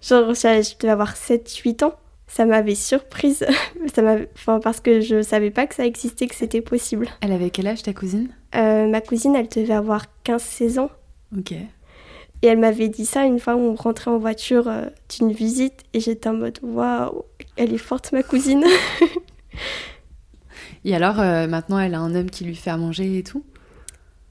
Genre, 0.00 0.32
je 0.32 0.78
devais 0.78 0.92
avoir 0.92 1.14
7-8 1.14 1.84
ans 1.84 1.94
ça 2.30 2.46
m'avait 2.46 2.76
surprise, 2.76 3.44
ça 3.94 4.16
enfin, 4.36 4.60
parce 4.60 4.78
que 4.78 5.00
je 5.00 5.20
savais 5.20 5.50
pas 5.50 5.66
que 5.66 5.74
ça 5.74 5.84
existait, 5.84 6.28
que 6.28 6.34
c'était 6.36 6.60
possible. 6.60 7.08
Elle 7.22 7.32
avait 7.32 7.50
quel 7.50 7.66
âge 7.66 7.82
ta 7.82 7.92
cousine? 7.92 8.28
Euh, 8.54 8.86
Ma 8.86 9.00
cousine, 9.00 9.34
elle 9.34 9.48
devait 9.48 9.74
avoir 9.74 10.04
15-16 10.24 10.78
ans. 10.78 10.90
Ok. 11.36 11.54
Et 12.42 12.46
elle 12.46 12.58
m'avait 12.58 12.88
dit 12.88 13.04
ça 13.04 13.24
une 13.24 13.38
fois 13.38 13.54
où 13.54 13.60
on 13.60 13.74
rentrait 13.74 14.10
en 14.10 14.18
voiture 14.18 14.68
euh, 14.68 14.86
d'une 15.10 15.32
visite 15.32 15.84
et 15.92 16.00
j'étais 16.00 16.28
en 16.28 16.34
mode 16.34 16.58
waouh, 16.62 17.24
elle 17.56 17.72
est 17.72 17.78
forte 17.78 18.12
ma 18.12 18.22
cousine. 18.22 18.64
et 20.84 20.94
alors 20.94 21.20
euh, 21.20 21.46
maintenant 21.46 21.78
elle 21.78 21.94
a 21.94 22.00
un 22.00 22.14
homme 22.14 22.30
qui 22.30 22.44
lui 22.44 22.56
fait 22.56 22.70
à 22.70 22.76
manger 22.76 23.18
et 23.18 23.22
tout? 23.22 23.44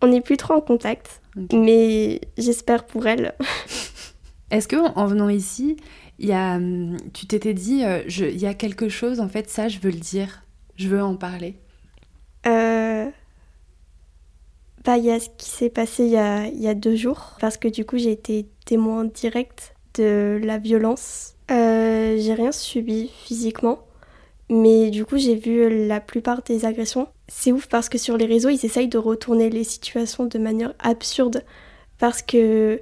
On 0.02 0.08
n'est 0.08 0.22
plus 0.22 0.38
trop 0.38 0.54
en 0.54 0.62
contact, 0.62 1.22
mais 1.52 2.22
j'espère 2.38 2.86
pour 2.86 3.06
elle. 3.06 3.36
Est-ce 4.52 4.68
que 4.68 4.78
en 4.78 5.06
venant 5.06 5.30
ici, 5.30 5.78
y 6.20 6.32
a, 6.32 6.56
hum, 6.56 6.98
tu 7.14 7.28
t'étais 7.28 7.54
dit, 7.54 7.84
euh, 7.84 8.02
il 8.08 8.40
y 8.40 8.46
a 8.46 8.54
quelque 8.54 8.90
chose, 8.90 9.20
en 9.20 9.28
fait, 9.28 9.50
ça, 9.50 9.68
je 9.68 9.80
veux 9.80 9.92
le 9.92 10.00
dire, 10.00 10.44
je 10.76 10.88
veux 10.88 11.04
en 11.04 11.16
parler 11.16 11.56
euh... 12.48 13.10
Bah, 14.86 14.98
il 14.98 15.06
y 15.06 15.12
a 15.12 15.20
ce 15.20 15.30
qui 15.38 15.50
s'est 15.50 15.70
passé 15.70 16.06
il 16.06 16.12
y 16.12 16.18
a, 16.18 16.48
y 16.48 16.68
a, 16.68 16.74
deux 16.74 16.96
jours, 16.96 17.36
parce 17.40 17.58
que 17.58 17.68
du 17.68 17.86
coup, 17.86 17.98
j'ai 17.98 18.12
été 18.12 18.46
témoin 18.66 19.04
direct 19.06 19.76
de 19.96 20.40
la 20.44 20.58
violence. 20.58 21.36
Euh, 21.52 22.18
j'ai 22.18 22.34
rien 22.34 22.52
subi 22.52 23.12
physiquement, 23.26 23.80
mais 24.50 24.90
du 24.90 25.06
coup, 25.06 25.18
j'ai 25.18 25.36
vu 25.36 25.88
la 25.88 26.00
plupart 26.00 26.44
des 26.44 26.66
agressions. 26.66 27.08
C'est 27.28 27.52
ouf 27.52 27.68
parce 27.68 27.90
que 27.90 27.98
sur 27.98 28.18
les 28.18 28.26
réseaux, 28.26 28.50
ils 28.50 28.66
essayent 28.66 28.88
de 28.88 28.98
retourner 28.98 29.50
les 29.50 29.64
situations 29.64 30.26
de 30.26 30.40
manière 30.40 30.74
absurde, 30.80 31.44
parce 31.98 32.22
que 32.22 32.82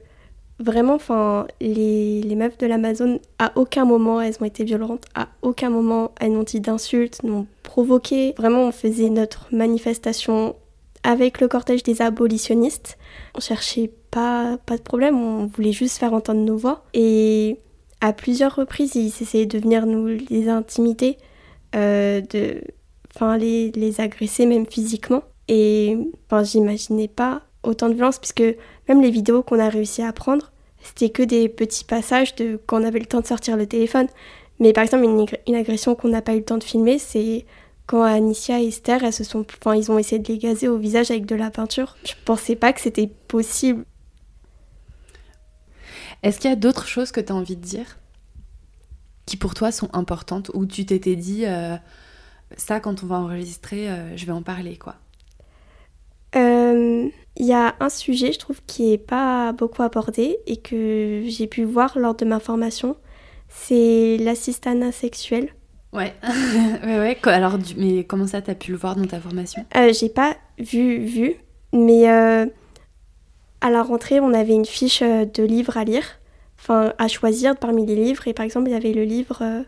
Vraiment, 0.59 0.95
enfin, 0.95 1.45
les, 1.61 2.23
les, 2.23 2.35
meufs 2.35 2.57
de 2.57 2.65
l'Amazon, 2.65 3.19
à 3.37 3.51
aucun 3.55 3.85
moment 3.85 4.19
elles 4.19 4.37
ont 4.41 4.45
été 4.45 4.63
violentes, 4.63 5.05
à 5.13 5.27
aucun 5.43 5.69
moment 5.69 6.11
elles 6.19 6.31
n'ont 6.31 6.41
dit 6.41 6.59
d'insultes, 6.59 7.21
n'ont 7.21 7.45
provoqué. 7.61 8.33
Vraiment, 8.37 8.63
on 8.63 8.71
faisait 8.71 9.09
notre 9.09 9.47
manifestation 9.51 10.55
avec 11.07 11.39
le 11.39 11.47
cortège 11.47 11.83
des 11.83 12.01
abolitionnistes. 12.01 12.97
On 13.33 13.39
cherchait 13.39 13.89
pas, 14.11 14.57
pas 14.65 14.75
de 14.75 14.81
problème, 14.81 15.17
on 15.17 15.45
voulait 15.45 15.71
juste 15.71 15.97
faire 15.97 16.13
entendre 16.13 16.41
nos 16.41 16.57
voix. 16.57 16.83
Et 16.93 17.59
à 18.01 18.11
plusieurs 18.11 18.53
reprises, 18.53 18.95
ils 18.95 19.07
essayaient 19.07 19.45
de 19.45 19.57
venir 19.57 19.85
nous 19.85 20.05
les 20.29 20.49
intimider, 20.49 21.17
euh, 21.77 22.19
de, 22.19 22.61
enfin, 23.15 23.37
les, 23.37 23.71
les 23.71 24.01
agresser 24.01 24.45
même 24.45 24.65
physiquement. 24.65 25.23
Et 25.47 25.97
enfin, 26.25 26.43
j'imaginais 26.43 27.07
pas 27.07 27.43
autant 27.63 27.87
de 27.87 27.93
violence, 27.93 28.19
puisque 28.19 28.43
même 28.89 29.01
les 29.01 29.09
vidéos 29.09 29.43
qu'on 29.43 29.59
a 29.59 29.69
réussi 29.69 30.01
à 30.01 30.11
prendre, 30.11 30.51
c'était 30.83 31.09
que 31.09 31.23
des 31.23 31.47
petits 31.47 31.85
passages 31.85 32.35
de 32.35 32.59
quand 32.65 32.81
on 32.81 32.85
avait 32.85 32.99
le 32.99 33.05
temps 33.05 33.21
de 33.21 33.27
sortir 33.27 33.55
le 33.55 33.65
téléphone. 33.65 34.07
Mais 34.59 34.73
par 34.73 34.83
exemple, 34.83 35.05
une, 35.05 35.55
agression 35.55 35.95
qu'on 35.95 36.09
n'a 36.09 36.21
pas 36.21 36.33
eu 36.33 36.39
le 36.39 36.43
temps 36.43 36.57
de 36.57 36.65
filmer, 36.65 36.99
c'est 36.99 37.45
quand 37.87 38.03
Anicia 38.03 38.61
et 38.61 38.67
Esther, 38.67 39.03
elles 39.03 39.13
se 39.13 39.23
sont, 39.23 39.45
enfin, 39.61 39.75
ils 39.75 39.91
ont 39.91 39.97
essayé 39.97 40.21
de 40.21 40.27
les 40.27 40.37
gazer 40.37 40.67
au 40.67 40.77
visage 40.77 41.09
avec 41.09 41.25
de 41.25 41.35
la 41.35 41.49
peinture. 41.49 41.95
Je 42.03 42.13
pensais 42.25 42.55
pas 42.55 42.73
que 42.73 42.81
c'était 42.81 43.07
possible. 43.07 43.85
Est-ce 46.21 46.39
qu'il 46.39 46.49
y 46.49 46.53
a 46.53 46.57
d'autres 46.57 46.85
choses 46.85 47.11
que 47.11 47.21
tu 47.21 47.31
as 47.31 47.35
envie 47.35 47.55
de 47.55 47.61
dire 47.61 47.97
qui 49.25 49.37
pour 49.37 49.53
toi 49.53 49.71
sont 49.71 49.89
importantes 49.93 50.51
ou 50.53 50.65
tu 50.65 50.85
t'étais 50.85 51.15
dit 51.15 51.45
euh, 51.45 51.75
ça 52.55 52.79
quand 52.79 53.03
on 53.03 53.07
va 53.07 53.17
enregistrer, 53.17 53.89
euh, 53.89 54.15
je 54.15 54.25
vais 54.25 54.31
en 54.31 54.41
parler 54.41 54.77
quoi? 54.77 54.95
Euh, 56.35 57.09
il 57.35 57.45
y 57.45 57.53
a 57.53 57.75
un 57.79 57.89
sujet, 57.89 58.31
je 58.31 58.39
trouve, 58.39 58.61
qui 58.65 58.93
est 58.93 58.97
pas 58.97 59.51
beaucoup 59.51 59.83
abordé 59.83 60.37
et 60.47 60.57
que 60.57 61.23
j'ai 61.27 61.47
pu 61.47 61.63
voir 61.63 61.97
lors 61.99 62.15
de 62.15 62.25
ma 62.25 62.39
formation. 62.39 62.97
C'est 63.49 64.17
l'assistanat 64.17 64.91
sexuel. 64.91 65.53
Ouais, 65.93 66.13
ouais, 66.85 66.99
ouais. 66.99 67.17
Alors, 67.23 67.57
mais 67.77 68.03
comment 68.03 68.27
ça, 68.27 68.41
t'as 68.41 68.55
pu 68.55 68.71
le 68.71 68.77
voir 68.77 68.95
dans 68.95 69.05
ta 69.05 69.19
formation? 69.19 69.65
Euh, 69.75 69.93
J'ai 69.93 70.09
pas 70.09 70.35
vu, 70.59 70.99
vu, 70.99 71.35
mais 71.71 72.09
euh, 72.09 72.45
à 73.61 73.69
la 73.69 73.83
rentrée, 73.83 74.19
on 74.19 74.33
avait 74.33 74.53
une 74.53 74.65
fiche 74.65 75.01
euh, 75.01 75.25
de 75.25 75.43
livres 75.43 75.77
à 75.77 75.85
lire, 75.85 76.03
enfin 76.59 76.93
à 76.97 77.07
choisir 77.07 77.55
parmi 77.55 77.85
les 77.85 77.95
livres. 77.95 78.27
Et 78.27 78.33
par 78.33 78.45
exemple, 78.45 78.67
il 78.69 78.73
y 78.73 78.75
avait 78.75 78.91
le 78.91 79.03
livre, 79.05 79.39
euh, 79.41 79.63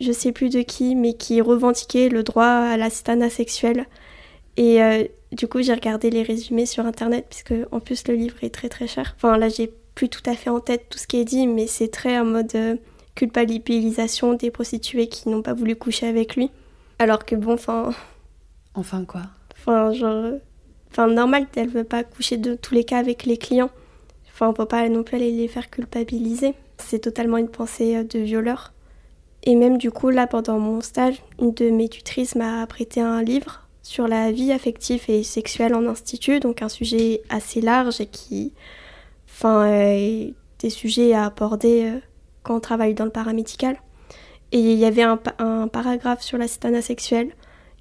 je 0.00 0.10
sais 0.12 0.32
plus 0.32 0.50
de 0.50 0.60
qui, 0.62 0.96
mais 0.96 1.14
qui 1.14 1.40
revendiquait 1.40 2.08
le 2.08 2.24
droit 2.24 2.44
à 2.46 2.76
l'assistanat 2.76 3.30
sexuel. 3.30 3.86
Et 4.56 4.80
du 5.32 5.46
coup, 5.46 5.62
j'ai 5.62 5.72
regardé 5.72 6.10
les 6.10 6.22
résumés 6.22 6.66
sur 6.66 6.84
internet, 6.84 7.24
puisque 7.30 7.54
en 7.70 7.80
plus 7.80 8.06
le 8.08 8.14
livre 8.14 8.34
est 8.42 8.50
très 8.50 8.68
très 8.68 8.86
cher. 8.86 9.14
Enfin, 9.16 9.38
là, 9.38 9.48
j'ai 9.48 9.72
plus 9.94 10.10
tout 10.10 10.22
à 10.26 10.34
fait 10.34 10.50
en 10.50 10.60
tête 10.60 10.86
tout 10.90 10.98
ce 10.98 11.06
qui 11.06 11.16
est 11.18 11.24
dit, 11.24 11.46
mais 11.46 11.66
c'est 11.66 11.88
très 11.88 12.18
en 12.18 12.26
mode 12.26 12.78
culpabilisation 13.20 14.32
des 14.32 14.50
prostituées 14.50 15.06
qui 15.06 15.28
n'ont 15.28 15.42
pas 15.42 15.52
voulu 15.52 15.76
coucher 15.76 16.06
avec 16.06 16.36
lui. 16.36 16.50
Alors 16.98 17.26
que 17.26 17.36
bon, 17.36 17.52
enfin. 17.52 17.92
Enfin 18.74 19.04
quoi? 19.04 19.22
Enfin, 19.58 19.92
genre. 19.92 20.38
Enfin, 20.90 21.06
normal 21.06 21.46
qu'elle 21.52 21.68
veut 21.68 21.84
pas 21.84 22.02
coucher 22.02 22.38
de 22.38 22.54
tous 22.54 22.72
les 22.72 22.84
cas 22.84 22.96
avec 22.96 23.26
les 23.26 23.36
clients. 23.36 23.68
Enfin, 24.32 24.48
on 24.48 24.54
peut 24.54 24.64
pas 24.64 24.88
non 24.88 25.02
plus 25.02 25.16
aller 25.16 25.32
les 25.32 25.48
faire 25.48 25.68
culpabiliser. 25.68 26.54
C'est 26.78 27.00
totalement 27.00 27.36
une 27.36 27.50
pensée 27.50 27.94
euh, 27.94 28.04
de 28.04 28.18
violeur. 28.18 28.72
Et 29.42 29.54
même 29.54 29.76
du 29.76 29.90
coup, 29.90 30.08
là, 30.08 30.26
pendant 30.26 30.58
mon 30.58 30.80
stage, 30.80 31.22
une 31.38 31.52
de 31.52 31.68
mes 31.68 31.90
tutrices 31.90 32.36
m'a 32.36 32.66
prêté 32.66 33.02
un 33.02 33.22
livre 33.22 33.68
sur 33.82 34.08
la 34.08 34.32
vie 34.32 34.50
affective 34.50 35.04
et 35.08 35.22
sexuelle 35.22 35.74
en 35.74 35.86
institut, 35.86 36.40
donc 36.40 36.62
un 36.62 36.68
sujet 36.70 37.22
assez 37.28 37.60
large 37.60 38.00
et 38.00 38.06
qui, 38.06 38.52
enfin, 39.28 39.66
est 39.66 40.32
des 40.58 40.70
sujets 40.70 41.12
à 41.12 41.26
aborder 41.26 41.84
euh, 41.84 42.00
quand 42.42 42.56
on 42.56 42.60
travaille 42.60 42.94
dans 42.94 43.04
le 43.04 43.10
paramédical. 43.10 43.76
Et 44.52 44.58
il 44.58 44.78
y 44.78 44.84
avait 44.84 45.02
un, 45.02 45.16
paragraphe 45.68 46.22
sur 46.22 46.38
l'assistanat 46.38 46.82
sexuel 46.82 47.30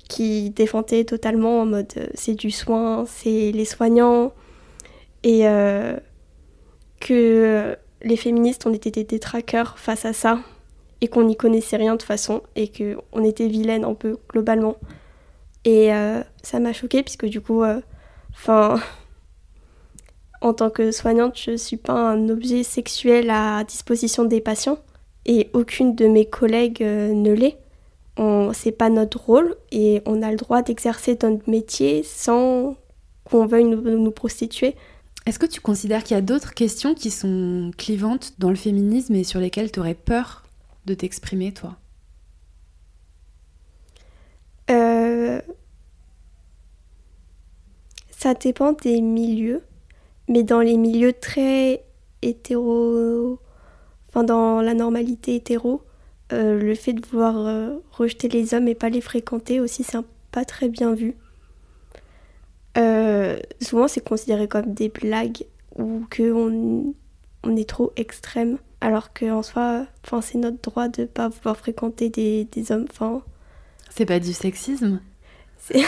qui 0.08 0.50
défendait 0.52 1.04
totalement 1.04 1.62
en 1.62 1.66
mode 1.66 1.92
euh, 1.98 2.08
c'est 2.16 2.34
du 2.34 2.52
soin, 2.52 3.06
c'est 3.06 3.52
les 3.52 3.66
soignants, 3.66 4.34
et 5.24 5.48
euh, 5.48 5.98
que 7.00 7.76
les 8.02 8.16
féministes 8.16 8.66
on 8.66 8.74
était 8.74 8.92
des 8.92 9.04
détraqueurs 9.04 9.78
face 9.78 10.06
à 10.06 10.14
ça, 10.14 10.40
et 11.02 11.08
qu'on 11.10 11.24
n'y 11.24 11.36
connaissait 11.36 11.78
rien 11.78 11.96
de 11.96 12.02
façon, 12.02 12.42
et 12.56 12.70
qu'on 12.70 13.24
était 13.24 13.48
vilaines 13.48 13.84
un 13.84 13.94
peu 13.94 14.18
globalement. 14.30 14.78
Et 15.66 15.94
euh, 15.94 16.24
ça 16.42 16.60
m'a 16.60 16.74
choquée, 16.74 17.04
puisque 17.04 17.26
du 17.26 17.42
coup, 17.42 17.64
enfin. 18.32 18.80
En 20.42 20.54
tant 20.54 20.70
que 20.70 20.92
soignante, 20.92 21.38
je 21.38 21.52
ne 21.52 21.58
suis 21.58 21.78
pas 21.78 22.12
un 22.12 22.30
objet 22.30 22.64
sexuel 22.64 23.30
à 23.30 23.64
disposition 23.64 24.26
des 24.26 24.42
patients 24.42 24.80
et 25.26 25.50
aucune 25.54 25.96
de 25.96 26.08
mes 26.08 26.26
collègues 26.26 26.82
euh, 26.82 27.14
ne 27.14 27.32
l'est. 27.32 27.58
C'est 28.54 28.74
pas 28.74 28.90
notre 28.90 29.18
rôle 29.18 29.56
et 29.72 30.02
on 30.06 30.22
a 30.22 30.32
le 30.32 30.36
droit 30.36 30.62
d'exercer 30.62 31.18
notre 31.24 31.50
métier 31.50 32.04
sans 32.04 32.76
qu'on 33.24 33.46
veuille 33.46 33.64
nous, 33.64 34.12
prostituer. 34.12 34.76
Est-ce 35.26 35.40
que 35.40 35.46
tu 35.46 35.62
considères 35.62 36.04
qu'il 36.04 36.16
y 36.16 36.18
a 36.18 36.22
d'autres 36.22 36.54
questions 36.54 36.94
qui 36.96 37.12
sont 37.12 37.72
clivantes 37.78 38.34
dans 38.38 38.50
le 38.50 38.58
féminisme 38.58 39.16
et 39.16 39.24
sur 39.24 39.40
lesquelles 39.40 39.72
tu 39.72 39.80
aurais 39.80 39.94
peur 39.94 40.44
de 40.86 40.96
t'exprimer, 40.96 41.54
toi? 41.54 41.78
Euh, 44.70 45.40
Ça 48.20 48.34
dépend 48.34 48.74
des 48.74 49.00
milieux, 49.00 49.64
mais 50.30 50.44
dans 50.44 50.62
les 50.62 50.78
milieux 50.78 51.14
très 51.14 51.84
hétéro 52.22 53.40
enfin 54.10 54.24
dans 54.24 54.62
la 54.62 54.74
normalité 54.74 55.36
hétéro, 55.36 55.84
euh, 56.34 56.60
le 56.60 56.76
fait 56.76 56.94
de 56.94 57.06
vouloir 57.06 57.38
euh, 57.38 57.78
rejeter 57.92 58.28
les 58.28 58.54
hommes 58.54 58.68
et 58.68 58.76
pas 58.76 58.90
les 58.90 59.02
fréquenter 59.02 59.60
aussi, 59.60 59.84
c'est 59.84 59.98
pas 60.32 60.46
très 60.46 60.70
bien 60.70 60.94
vu. 60.94 61.16
Euh, 62.78 63.40
souvent, 63.62 63.88
c'est 63.88 64.04
considéré 64.04 64.48
comme 64.48 64.74
des 64.74 64.90
blagues 64.90 65.46
ou 65.76 66.06
qu'on 66.16 66.94
on 67.44 67.56
est 67.56 67.70
trop 67.70 67.94
extrême, 67.96 68.58
alors 68.82 69.14
qu'en 69.14 69.42
soi, 69.44 69.86
enfin, 70.06 70.22
c'est 70.22 70.38
notre 70.38 70.62
droit 70.62 70.88
de 70.88 71.06
pas 71.06 71.30
vouloir 71.30 71.58
fréquenter 71.58 72.10
des, 72.10 72.46
des 72.46 72.72
hommes. 72.72 72.86
Enfin, 72.90 73.24
c'est 73.90 74.06
pas 74.06 74.20
du 74.20 74.34
sexisme? 74.34 75.02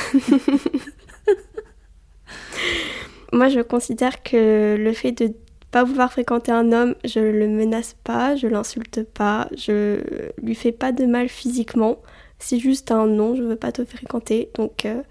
Moi, 3.31 3.49
je 3.49 3.61
considère 3.61 4.23
que 4.23 4.75
le 4.77 4.93
fait 4.93 5.11
de 5.11 5.33
pas 5.71 5.85
vouloir 5.85 6.11
fréquenter 6.11 6.51
un 6.51 6.73
homme, 6.73 6.95
je 7.05 7.19
le 7.19 7.47
menace 7.47 7.95
pas, 8.03 8.35
je 8.35 8.47
l'insulte 8.47 9.03
pas, 9.03 9.47
je 9.55 10.01
lui 10.41 10.53
fais 10.53 10.73
pas 10.73 10.91
de 10.91 11.05
mal 11.05 11.29
physiquement. 11.29 11.99
C'est 12.39 12.59
juste 12.59 12.91
un 12.91 13.07
non, 13.07 13.35
je 13.35 13.43
veux 13.43 13.55
pas 13.55 13.71
te 13.71 13.85
fréquenter. 13.85 14.49
Donc 14.55 14.85
euh, 14.85 15.01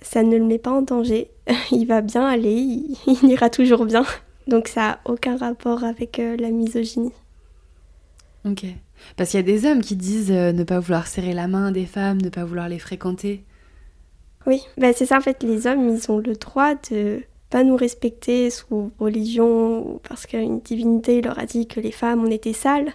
ça 0.00 0.22
ne 0.22 0.36
le 0.36 0.44
met 0.44 0.58
pas 0.58 0.70
en 0.70 0.82
danger. 0.82 1.30
il 1.72 1.86
va 1.86 2.00
bien 2.00 2.26
aller, 2.26 2.50
il, 3.06 3.24
ira 3.24 3.50
toujours 3.50 3.84
bien. 3.84 4.04
Donc 4.46 4.68
ça 4.68 4.92
a 4.92 4.98
aucun 5.04 5.36
rapport 5.36 5.84
avec 5.84 6.18
euh, 6.18 6.36
la 6.38 6.50
misogynie. 6.50 7.12
Ok. 8.46 8.64
Parce 9.16 9.30
qu'il 9.30 9.38
y 9.38 9.42
a 9.42 9.46
des 9.46 9.66
hommes 9.66 9.82
qui 9.82 9.96
disent 9.96 10.32
euh, 10.32 10.52
ne 10.52 10.64
pas 10.64 10.80
vouloir 10.80 11.06
serrer 11.06 11.34
la 11.34 11.48
main 11.48 11.70
des 11.70 11.86
femmes, 11.86 12.20
ne 12.22 12.30
pas 12.30 12.44
vouloir 12.44 12.68
les 12.68 12.78
fréquenter. 12.78 13.44
Oui, 14.46 14.66
bah 14.78 14.92
c'est 14.92 15.06
ça 15.06 15.18
en 15.18 15.20
fait, 15.20 15.42
les 15.42 15.66
hommes, 15.66 15.88
ils 15.88 16.10
ont 16.10 16.18
le 16.18 16.34
droit 16.34 16.74
de 16.90 17.22
pas 17.50 17.64
nous 17.64 17.76
respecter 17.76 18.48
sous 18.48 18.92
religion 18.98 19.80
ou 19.86 20.00
parce 20.08 20.26
qu'une 20.26 20.60
divinité 20.60 21.20
leur 21.20 21.38
a 21.38 21.46
dit 21.46 21.66
que 21.66 21.80
les 21.80 21.90
femmes 21.90 22.24
on 22.24 22.30
était 22.30 22.52
sales. 22.52 22.92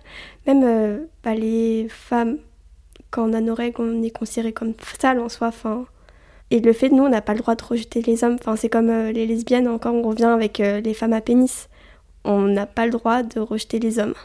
Même 0.48 0.64
euh, 0.64 1.06
bah, 1.24 1.36
les 1.36 1.88
femmes, 1.90 2.38
quand 3.12 3.30
on 3.30 3.34
a 3.34 3.42
nos 3.42 3.54
règles, 3.54 3.82
on 3.82 4.02
est 4.02 4.18
considéré 4.18 4.54
comme 4.54 4.74
sales 5.00 5.20
en 5.20 5.30
soi. 5.30 5.52
Et 6.52 6.60
le 6.60 6.74
fait 6.74 6.90
de 6.90 6.96
nous, 6.96 7.04
on 7.04 7.10
n'a 7.10 7.22
pas 7.22 7.34
le 7.34 7.40
droit 7.40 7.56
de 7.56 7.64
rejeter 7.64 8.02
les 8.02 8.24
hommes. 8.24 8.38
Enfin, 8.40 8.56
c'est 8.56 8.70
comme 8.70 8.90
euh, 8.90 9.12
les 9.12 9.26
lesbiennes, 9.26 9.68
encore 9.68 9.94
on 9.94 10.04
revient 10.04 10.26
avec 10.26 10.60
euh, 10.60 10.80
les 10.80 10.94
femmes 10.94 11.14
à 11.14 11.22
pénis. 11.22 11.70
On 12.24 12.44
n'a 12.44 12.66
pas 12.66 12.86
le 12.86 12.92
droit 12.92 13.24
de 13.24 13.40
rejeter 13.40 13.80
les 13.80 14.00
hommes. 14.00 14.16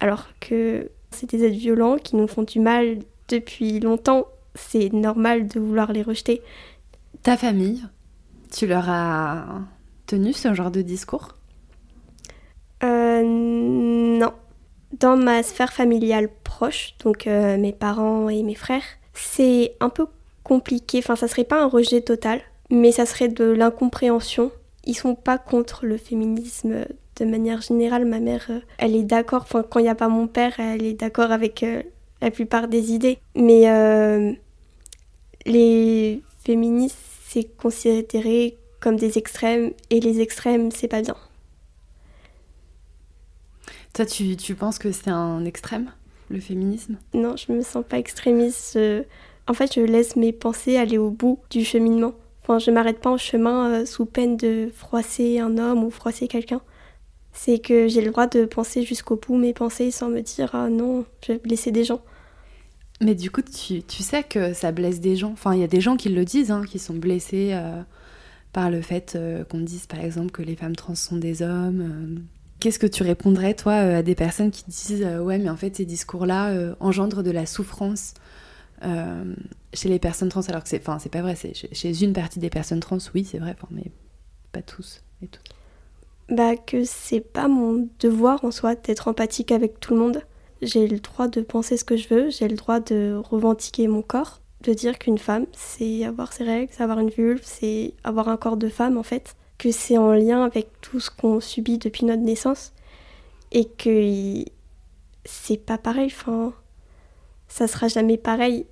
Alors 0.00 0.28
que 0.40 0.90
c'est 1.12 1.30
des 1.30 1.44
êtres 1.44 1.56
violents 1.56 1.96
qui 1.96 2.16
nous 2.16 2.28
font 2.28 2.42
du 2.42 2.60
mal 2.60 2.98
depuis 3.28 3.80
longtemps. 3.80 4.26
C'est 4.54 4.92
normal 4.92 5.48
de 5.48 5.60
vouloir 5.60 5.92
les 5.92 6.02
rejeter. 6.02 6.42
Ta 7.22 7.36
famille, 7.36 7.82
tu 8.52 8.66
leur 8.66 8.88
as 8.88 9.44
tenu 10.06 10.32
ce 10.32 10.54
genre 10.54 10.70
de 10.70 10.82
discours? 10.82 11.36
Euh, 12.82 13.22
Non. 13.24 14.32
Dans 15.00 15.16
ma 15.16 15.42
sphère 15.42 15.72
familiale 15.72 16.28
proche, 16.44 16.94
donc 17.02 17.26
euh, 17.26 17.56
mes 17.56 17.72
parents 17.72 18.28
et 18.28 18.44
mes 18.44 18.54
frères, 18.54 18.84
c'est 19.12 19.74
un 19.80 19.88
peu 19.88 20.06
compliqué. 20.44 20.98
Enfin, 20.98 21.16
ça 21.16 21.26
serait 21.26 21.44
pas 21.44 21.60
un 21.60 21.66
rejet 21.66 22.00
total, 22.00 22.40
mais 22.70 22.92
ça 22.92 23.04
serait 23.06 23.28
de 23.28 23.44
l'incompréhension. 23.44 24.52
Ils 24.84 24.94
sont 24.94 25.16
pas 25.16 25.38
contre 25.38 25.84
le 25.86 25.96
féminisme 25.96 26.84
de 27.16 27.24
manière 27.24 27.60
générale. 27.60 28.04
Ma 28.04 28.20
mère, 28.20 28.46
euh, 28.50 28.60
elle 28.78 28.94
est 28.94 29.02
d'accord. 29.02 29.42
Enfin, 29.42 29.64
quand 29.68 29.80
il 29.80 29.84
n'y 29.84 29.88
a 29.88 29.94
pas 29.96 30.08
mon 30.08 30.28
père, 30.28 30.60
elle 30.60 30.84
est 30.84 30.94
d'accord 30.94 31.32
avec 31.32 31.64
la 32.24 32.30
plupart 32.30 32.68
des 32.68 32.92
idées. 32.92 33.18
Mais 33.36 33.66
les 35.46 36.22
féministes 36.44 36.98
c'est 37.34 37.56
considéré 37.56 38.56
comme 38.78 38.96
des 38.96 39.18
extrêmes 39.18 39.72
et 39.90 39.98
les 39.98 40.20
extrêmes, 40.20 40.70
c'est 40.70 40.86
pas 40.86 41.02
bien. 41.02 41.16
Toi, 43.92 44.06
tu, 44.06 44.36
tu 44.36 44.54
penses 44.54 44.78
que 44.78 44.92
c'est 44.92 45.10
un 45.10 45.44
extrême, 45.44 45.90
le 46.28 46.38
féminisme? 46.38 46.96
Non, 47.12 47.36
je 47.36 47.50
me 47.50 47.62
sens 47.62 47.84
pas 47.88 47.98
extrémiste. 47.98 48.78
En 49.48 49.54
fait, 49.54 49.74
je 49.74 49.80
laisse 49.80 50.14
mes 50.14 50.32
pensées 50.32 50.76
aller 50.76 50.98
au 50.98 51.10
bout 51.10 51.40
du 51.50 51.64
cheminement. 51.64 52.12
Enfin, 52.42 52.58
je 52.60 52.70
m'arrête 52.70 53.00
pas 53.00 53.10
en 53.10 53.16
chemin 53.16 53.70
euh, 53.70 53.86
sous 53.86 54.04
peine 54.04 54.36
de 54.36 54.70
froisser 54.74 55.40
un 55.40 55.58
homme 55.58 55.82
ou 55.82 55.90
froisser 55.90 56.28
quelqu'un. 56.28 56.60
C'est 57.32 57.58
que 57.58 57.88
j'ai 57.88 58.00
le 58.02 58.10
droit 58.10 58.26
de 58.26 58.44
penser 58.44 58.82
jusqu'au 58.82 59.16
bout 59.16 59.36
mes 59.36 59.54
pensées 59.54 59.90
sans 59.90 60.08
me 60.08 60.20
dire 60.20 60.50
ah 60.52 60.68
non, 60.68 61.04
je 61.26 61.32
vais 61.32 61.38
blesser 61.38 61.72
des 61.72 61.84
gens. 61.84 62.02
Mais 63.00 63.14
du 63.14 63.30
coup, 63.30 63.42
tu, 63.42 63.82
sais 64.02 64.22
que 64.22 64.52
ça 64.52 64.72
blesse 64.72 65.00
des 65.00 65.16
gens. 65.16 65.32
Enfin, 65.32 65.54
il 65.54 65.60
y 65.60 65.64
a 65.64 65.68
des 65.68 65.80
gens 65.80 65.96
qui 65.96 66.08
le 66.08 66.24
disent, 66.24 66.50
hein, 66.50 66.62
qui 66.68 66.78
sont 66.78 66.94
blessés 66.94 67.50
euh, 67.52 67.82
par 68.52 68.70
le 68.70 68.80
fait 68.80 69.14
euh, 69.16 69.44
qu'on 69.44 69.60
dise, 69.60 69.86
par 69.86 70.00
exemple, 70.00 70.30
que 70.30 70.42
les 70.42 70.54
femmes 70.54 70.76
trans 70.76 70.94
sont 70.94 71.16
des 71.16 71.42
hommes. 71.42 71.80
Euh. 71.80 72.20
Qu'est-ce 72.60 72.78
que 72.78 72.86
tu 72.86 73.02
répondrais, 73.02 73.54
toi, 73.54 73.74
à 73.74 74.02
des 74.02 74.14
personnes 74.14 74.50
qui 74.50 74.64
disent 74.68 75.04
Ouais, 75.20 75.38
mais 75.38 75.50
en 75.50 75.56
fait, 75.56 75.76
ces 75.76 75.84
discours-là 75.84 76.74
engendrent 76.80 77.22
de 77.22 77.30
la 77.30 77.46
souffrance 77.46 78.14
chez 79.74 79.88
les 79.88 79.98
personnes 79.98 80.28
trans, 80.28 80.40
alors 80.42 80.62
que 80.62 80.68
c'est, 80.68 80.80
enfin, 80.80 80.98
c'est 80.98 81.10
pas 81.10 81.20
vrai. 81.20 81.34
C'est 81.34 81.52
chez 81.74 82.02
une 82.02 82.14
partie 82.14 82.38
des 82.38 82.48
personnes 82.48 82.80
trans, 82.80 82.98
oui, 83.14 83.28
c'est 83.30 83.38
vrai, 83.38 83.54
mais 83.70 83.90
pas 84.52 84.62
tous 84.62 85.02
et 85.20 85.26
toutes. 85.26 85.50
Bah, 86.30 86.56
que 86.56 86.84
c'est 86.84 87.20
pas 87.20 87.48
mon 87.48 87.86
devoir 88.00 88.44
en 88.46 88.50
soi 88.50 88.76
d'être 88.76 89.08
empathique 89.08 89.52
avec 89.52 89.78
tout 89.78 89.92
le 89.92 90.00
monde 90.00 90.22
j'ai 90.64 90.86
le 90.86 90.98
droit 90.98 91.28
de 91.28 91.40
penser 91.40 91.76
ce 91.76 91.84
que 91.84 91.96
je 91.96 92.08
veux, 92.08 92.30
j'ai 92.30 92.48
le 92.48 92.56
droit 92.56 92.80
de 92.80 93.20
revendiquer 93.30 93.88
mon 93.88 94.02
corps, 94.02 94.40
de 94.62 94.72
dire 94.72 94.98
qu'une 94.98 95.18
femme, 95.18 95.46
c'est 95.52 96.04
avoir 96.04 96.32
ses 96.32 96.44
règles, 96.44 96.72
c'est 96.72 96.82
avoir 96.82 96.98
une 96.98 97.10
vulve, 97.10 97.42
c'est 97.42 97.94
avoir 98.02 98.28
un 98.28 98.36
corps 98.36 98.56
de 98.56 98.68
femme 98.68 98.96
en 98.96 99.02
fait, 99.02 99.36
que 99.58 99.70
c'est 99.70 99.98
en 99.98 100.12
lien 100.12 100.44
avec 100.44 100.68
tout 100.80 101.00
ce 101.00 101.10
qu'on 101.10 101.40
subit 101.40 101.78
depuis 101.78 102.04
notre 102.04 102.22
naissance 102.22 102.72
et 103.52 103.66
que 103.66 104.44
c'est 105.24 105.56
pas 105.56 105.78
pareil, 105.78 106.06
enfin, 106.06 106.52
ça 107.48 107.68
sera 107.68 107.88
jamais 107.88 108.16
pareil 108.16 108.66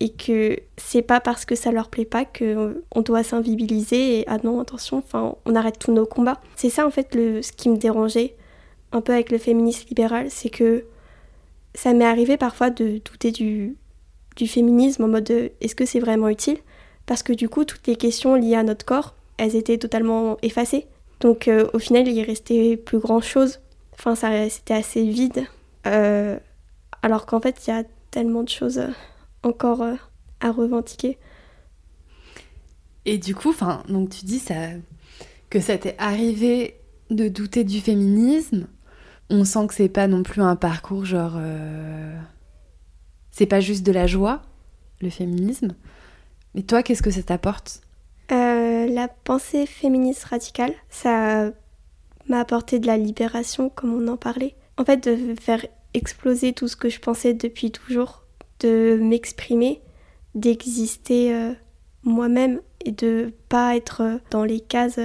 et 0.00 0.10
que 0.10 0.58
c'est 0.76 1.02
pas 1.02 1.20
parce 1.20 1.44
que 1.44 1.54
ça 1.54 1.70
leur 1.70 1.88
plaît 1.88 2.04
pas 2.04 2.24
que 2.24 2.82
on 2.92 3.00
doit 3.00 3.22
s'invibiliser 3.22 4.20
et 4.20 4.24
ah 4.26 4.38
non 4.42 4.60
attention 4.60 4.98
enfin 4.98 5.36
on 5.46 5.54
arrête 5.54 5.78
tous 5.78 5.92
nos 5.92 6.04
combats. 6.04 6.40
C'est 6.56 6.68
ça 6.68 6.86
en 6.86 6.90
fait 6.90 7.14
le 7.14 7.42
ce 7.42 7.52
qui 7.52 7.68
me 7.68 7.76
dérangeait 7.76 8.34
un 8.92 9.00
peu 9.00 9.12
avec 9.12 9.30
le 9.30 9.38
féminisme 9.38 9.88
libéral 9.88 10.30
c'est 10.30 10.50
que 10.50 10.84
ça 11.74 11.92
m'est 11.92 12.04
arrivé 12.04 12.36
parfois 12.36 12.70
de 12.70 13.00
douter 13.04 13.32
du, 13.32 13.76
du 14.36 14.46
féminisme 14.46 15.04
en 15.04 15.08
mode 15.08 15.30
est-ce 15.60 15.74
que 15.74 15.86
c'est 15.86 16.00
vraiment 16.00 16.28
utile? 16.28 16.58
Parce 17.06 17.22
que 17.22 17.32
du 17.32 17.48
coup, 17.48 17.64
toutes 17.64 17.86
les 17.86 17.96
questions 17.96 18.34
liées 18.34 18.54
à 18.54 18.62
notre 18.62 18.84
corps, 18.84 19.14
elles 19.36 19.56
étaient 19.56 19.78
totalement 19.78 20.36
effacées. 20.42 20.86
Donc 21.20 21.48
euh, 21.48 21.68
au 21.72 21.78
final, 21.78 22.08
il 22.08 22.22
restait 22.22 22.76
plus 22.76 22.98
grand-chose. 22.98 23.60
Enfin, 23.92 24.14
c'était 24.48 24.74
assez 24.74 25.04
vide. 25.04 25.44
Euh, 25.86 26.38
alors 27.02 27.26
qu'en 27.26 27.40
fait, 27.40 27.66
il 27.66 27.70
y 27.70 27.72
a 27.72 27.84
tellement 28.10 28.42
de 28.42 28.48
choses 28.48 28.80
encore 29.42 29.82
euh, 29.82 29.94
à 30.40 30.50
revendiquer. 30.50 31.18
Et 33.04 33.18
du 33.18 33.34
coup, 33.34 33.54
donc 33.88 34.10
tu 34.10 34.24
dis 34.24 34.38
ça, 34.38 34.54
que 35.50 35.60
ça 35.60 35.76
t'est 35.76 35.96
arrivé 35.98 36.76
de 37.10 37.28
douter 37.28 37.64
du 37.64 37.80
féminisme. 37.80 38.66
On 39.30 39.44
sent 39.44 39.66
que 39.68 39.74
c'est 39.74 39.88
pas 39.88 40.06
non 40.06 40.22
plus 40.22 40.42
un 40.42 40.56
parcours 40.56 41.04
genre. 41.04 41.34
Euh, 41.36 42.16
c'est 43.30 43.46
pas 43.46 43.60
juste 43.60 43.84
de 43.84 43.92
la 43.92 44.06
joie, 44.06 44.42
le 45.00 45.10
féminisme. 45.10 45.74
Mais 46.54 46.62
toi, 46.62 46.82
qu'est-ce 46.82 47.02
que 47.02 47.10
ça 47.10 47.22
t'apporte? 47.22 47.80
Euh, 48.30 48.86
La 48.86 49.08
pensée 49.08 49.66
féministe 49.66 50.24
radicale, 50.24 50.72
ça 50.88 51.50
m'a 52.28 52.40
apporté 52.40 52.78
de 52.78 52.86
la 52.86 52.96
libération, 52.96 53.70
comme 53.70 53.92
on 53.92 54.08
en 54.08 54.16
parlait. 54.16 54.54
En 54.76 54.84
fait, 54.84 55.08
de 55.08 55.34
faire 55.40 55.66
exploser 55.94 56.52
tout 56.52 56.68
ce 56.68 56.76
que 56.76 56.88
je 56.88 57.00
pensais 57.00 57.34
depuis 57.34 57.70
toujours, 57.70 58.22
de 58.60 58.98
m'exprimer, 59.00 59.80
d'exister 60.34 61.34
euh, 61.34 61.52
moi-même 62.02 62.60
et 62.84 62.92
de 62.92 63.32
pas 63.48 63.76
être 63.76 64.20
dans 64.30 64.44
les 64.44 64.60
cases 64.60 65.00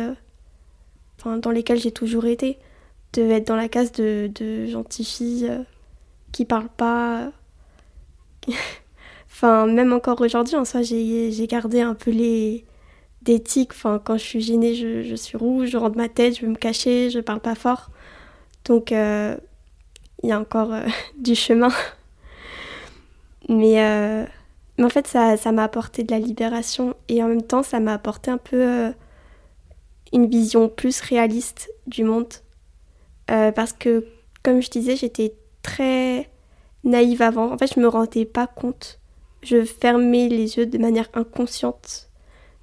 dans 1.24 1.52
lesquelles 1.52 1.80
j'ai 1.80 1.92
toujours 1.92 2.26
été. 2.26 2.58
De 3.14 3.24
être 3.24 3.48
dans 3.48 3.56
la 3.56 3.70
case 3.70 3.92
de, 3.92 4.30
de 4.36 4.68
gentille 4.68 5.06
fille 5.06 5.48
euh, 5.50 5.64
qui 6.32 6.46
parle 6.46 6.70
pas. 6.70 7.32
enfin, 9.32 9.66
même 9.66 9.94
encore 9.94 10.22
aujourd'hui, 10.22 10.56
en 10.56 10.66
soi, 10.66 10.82
j'ai 10.84 11.48
gardé 11.48 11.82
un 11.82 11.96
peu 11.96 12.12
les 12.12 12.66
tics. 13.44 13.72
Enfin, 13.72 14.00
quand 14.04 14.18
je 14.18 14.24
suis 14.24 14.42
gênée, 14.42 14.76
je, 14.76 15.16
suis 15.16 15.38
rouge, 15.38 15.70
je 15.70 15.78
rentre 15.78 15.98
ma 15.98 16.10
tête, 16.10 16.38
je 16.38 16.42
veux 16.46 16.52
me 16.52 16.56
cacher, 16.56 17.10
je 17.10 17.20
parle 17.20 17.40
pas 17.40 17.56
fort. 17.56 17.90
Donc, 18.66 18.92
euh, 18.92 19.36
il 20.22 20.30
y 20.30 20.32
a 20.32 20.40
encore 20.40 20.74
euh, 20.74 20.86
du 21.18 21.34
chemin. 21.34 21.70
Mais, 23.48 23.80
en 24.80 24.90
fait, 24.90 25.08
ça 25.08 25.52
m'a 25.52 25.64
apporté 25.64 26.04
de 26.04 26.12
la 26.12 26.20
libération 26.20 26.94
et 27.08 27.24
en 27.24 27.28
même 27.28 27.42
temps, 27.42 27.64
ça 27.64 27.80
m'a 27.80 27.94
apporté 27.94 28.30
un 28.30 28.38
peu 28.38 28.94
une 30.14 30.28
vision 30.28 30.70
plus 30.70 31.02
réaliste 31.02 31.70
du 31.88 32.04
monde. 32.04 32.28
Euh, 33.30 33.52
parce 33.52 33.74
que, 33.74 34.06
comme 34.44 34.62
je 34.62 34.70
disais, 34.70 34.96
j'étais 34.96 35.34
très 35.62 36.30
naïve 36.84 37.22
avant. 37.22 37.52
En 37.52 37.58
fait, 37.58 37.74
je 37.74 37.80
me 37.80 37.88
rendais 37.88 38.26
pas 38.26 38.48
compte. 38.48 39.00
Je 39.44 39.64
fermais 39.64 40.28
les 40.28 40.58
yeux 40.58 40.66
de 40.66 40.78
manière 40.78 41.10
inconsciente 41.14 42.10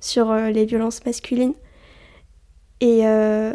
sur 0.00 0.31
euh, 0.31 0.50
les 0.50 0.64
violences 0.64 1.05
masculines. 1.05 1.55
Et 2.81 3.07
euh, 3.07 3.55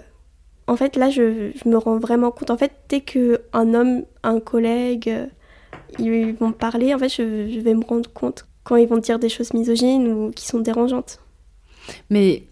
en 0.68 0.76
fait, 0.76 0.96
là, 0.96 1.10
je, 1.10 1.52
me 1.68 1.78
rends 1.78 2.00
vraiment 2.00 2.32
compte. 2.32 2.50
En 2.50 2.58
fait, 2.58 2.72
dès 2.90 3.02
qu'un 3.02 3.74
homme, 3.74 4.04
un 4.24 4.40
collègue, 4.40 5.14
ils 6.00 6.34
vont 6.34 6.52
parler, 6.52 6.94
en 6.94 7.00
fait, 7.00 7.10
je, 7.10 7.50
je 7.50 7.60
vais 7.60 7.74
me 7.74 7.86
rendre 7.86 8.12
compte 8.12 8.48
quand 8.64 8.76
ils 8.76 8.88
vont 8.88 8.98
dire 8.98 9.20
des 9.20 9.30
choses 9.30 9.54
misogynes 9.54 10.08
ou 10.08 10.32
qui 10.32 10.46
sont 10.46 10.60
dérangeantes. 10.60 11.20
Mais 12.10 12.44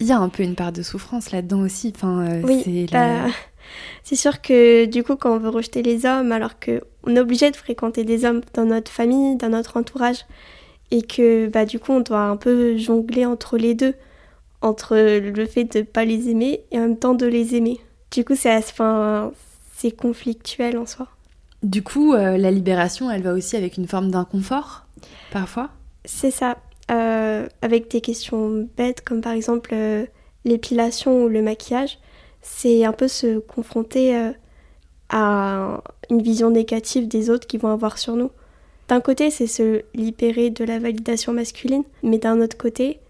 il 0.00 0.06
y 0.06 0.12
a 0.12 0.18
un 0.18 0.28
peu 0.28 0.42
une 0.42 0.54
part 0.54 0.72
de 0.72 0.82
souffrance 0.82 1.30
là-dedans 1.30 1.60
aussi. 1.60 1.92
Enfin, 1.94 2.26
euh, 2.26 2.42
oui, 2.42 2.86
bah, 2.90 3.26
c'est 4.02 4.16
sûr 4.16 4.40
que 4.40 4.84
du 4.86 5.02
coup, 5.02 5.16
quand 5.16 5.34
on 5.34 5.38
veut 5.38 5.48
rejeter 5.48 5.82
les 5.82 6.06
hommes, 6.06 6.32
alors 6.32 6.58
qu'on 6.58 7.16
est 7.16 7.20
obligé 7.20 7.50
de 7.50 7.56
fréquenter 7.56 8.04
des 8.04 8.24
hommes 8.24 8.40
dans 8.54 8.64
notre 8.64 8.90
famille, 8.90 9.36
dans 9.36 9.50
notre 9.50 9.76
entourage, 9.76 10.24
et 10.90 11.02
que 11.02 11.48
bah, 11.48 11.64
du 11.64 11.78
coup, 11.78 11.92
on 11.92 12.00
doit 12.00 12.22
un 12.22 12.36
peu 12.36 12.76
jongler 12.76 13.26
entre 13.26 13.56
les 13.56 13.74
deux, 13.74 13.94
entre 14.62 14.96
le 14.96 15.46
fait 15.46 15.64
de 15.64 15.78
ne 15.78 15.84
pas 15.84 16.04
les 16.04 16.28
aimer 16.28 16.62
et 16.70 16.78
en 16.78 16.82
même 16.82 16.98
temps 16.98 17.14
de 17.14 17.26
les 17.26 17.54
aimer. 17.54 17.80
Du 18.10 18.24
coup, 18.24 18.34
c'est 18.36 18.54
enfin, 18.56 19.32
c'est 19.76 19.92
conflictuel 19.92 20.76
en 20.76 20.86
soi. 20.86 21.08
Du 21.62 21.82
coup, 21.82 22.14
euh, 22.14 22.36
la 22.36 22.50
libération, 22.50 23.10
elle 23.10 23.22
va 23.22 23.32
aussi 23.32 23.56
avec 23.56 23.76
une 23.76 23.86
forme 23.86 24.10
d'inconfort, 24.10 24.86
parfois? 25.30 25.70
C'est 26.04 26.30
ça. 26.30 26.56
Euh, 26.90 27.46
avec 27.62 27.90
des 27.90 28.00
questions 28.00 28.68
bêtes 28.76 29.02
comme 29.02 29.20
par 29.20 29.32
exemple 29.32 29.70
euh, 29.74 30.06
l'épilation 30.44 31.22
ou 31.22 31.28
le 31.28 31.40
maquillage, 31.40 31.98
c'est 32.42 32.84
un 32.84 32.92
peu 32.92 33.08
se 33.08 33.38
confronter 33.38 34.16
euh, 34.16 34.32
à 35.08 35.82
une 36.08 36.22
vision 36.22 36.50
négative 36.50 37.08
des 37.08 37.30
autres 37.30 37.46
qui 37.46 37.58
vont 37.58 37.72
avoir 37.72 37.98
sur 37.98 38.16
nous. 38.16 38.30
D'un 38.88 39.00
côté, 39.00 39.30
c'est 39.30 39.46
se 39.46 39.82
libérer 39.94 40.50
de 40.50 40.64
la 40.64 40.78
validation 40.78 41.32
masculine, 41.32 41.84
mais 42.02 42.18
d'un 42.18 42.40
autre 42.40 42.56
côté, 42.56 43.00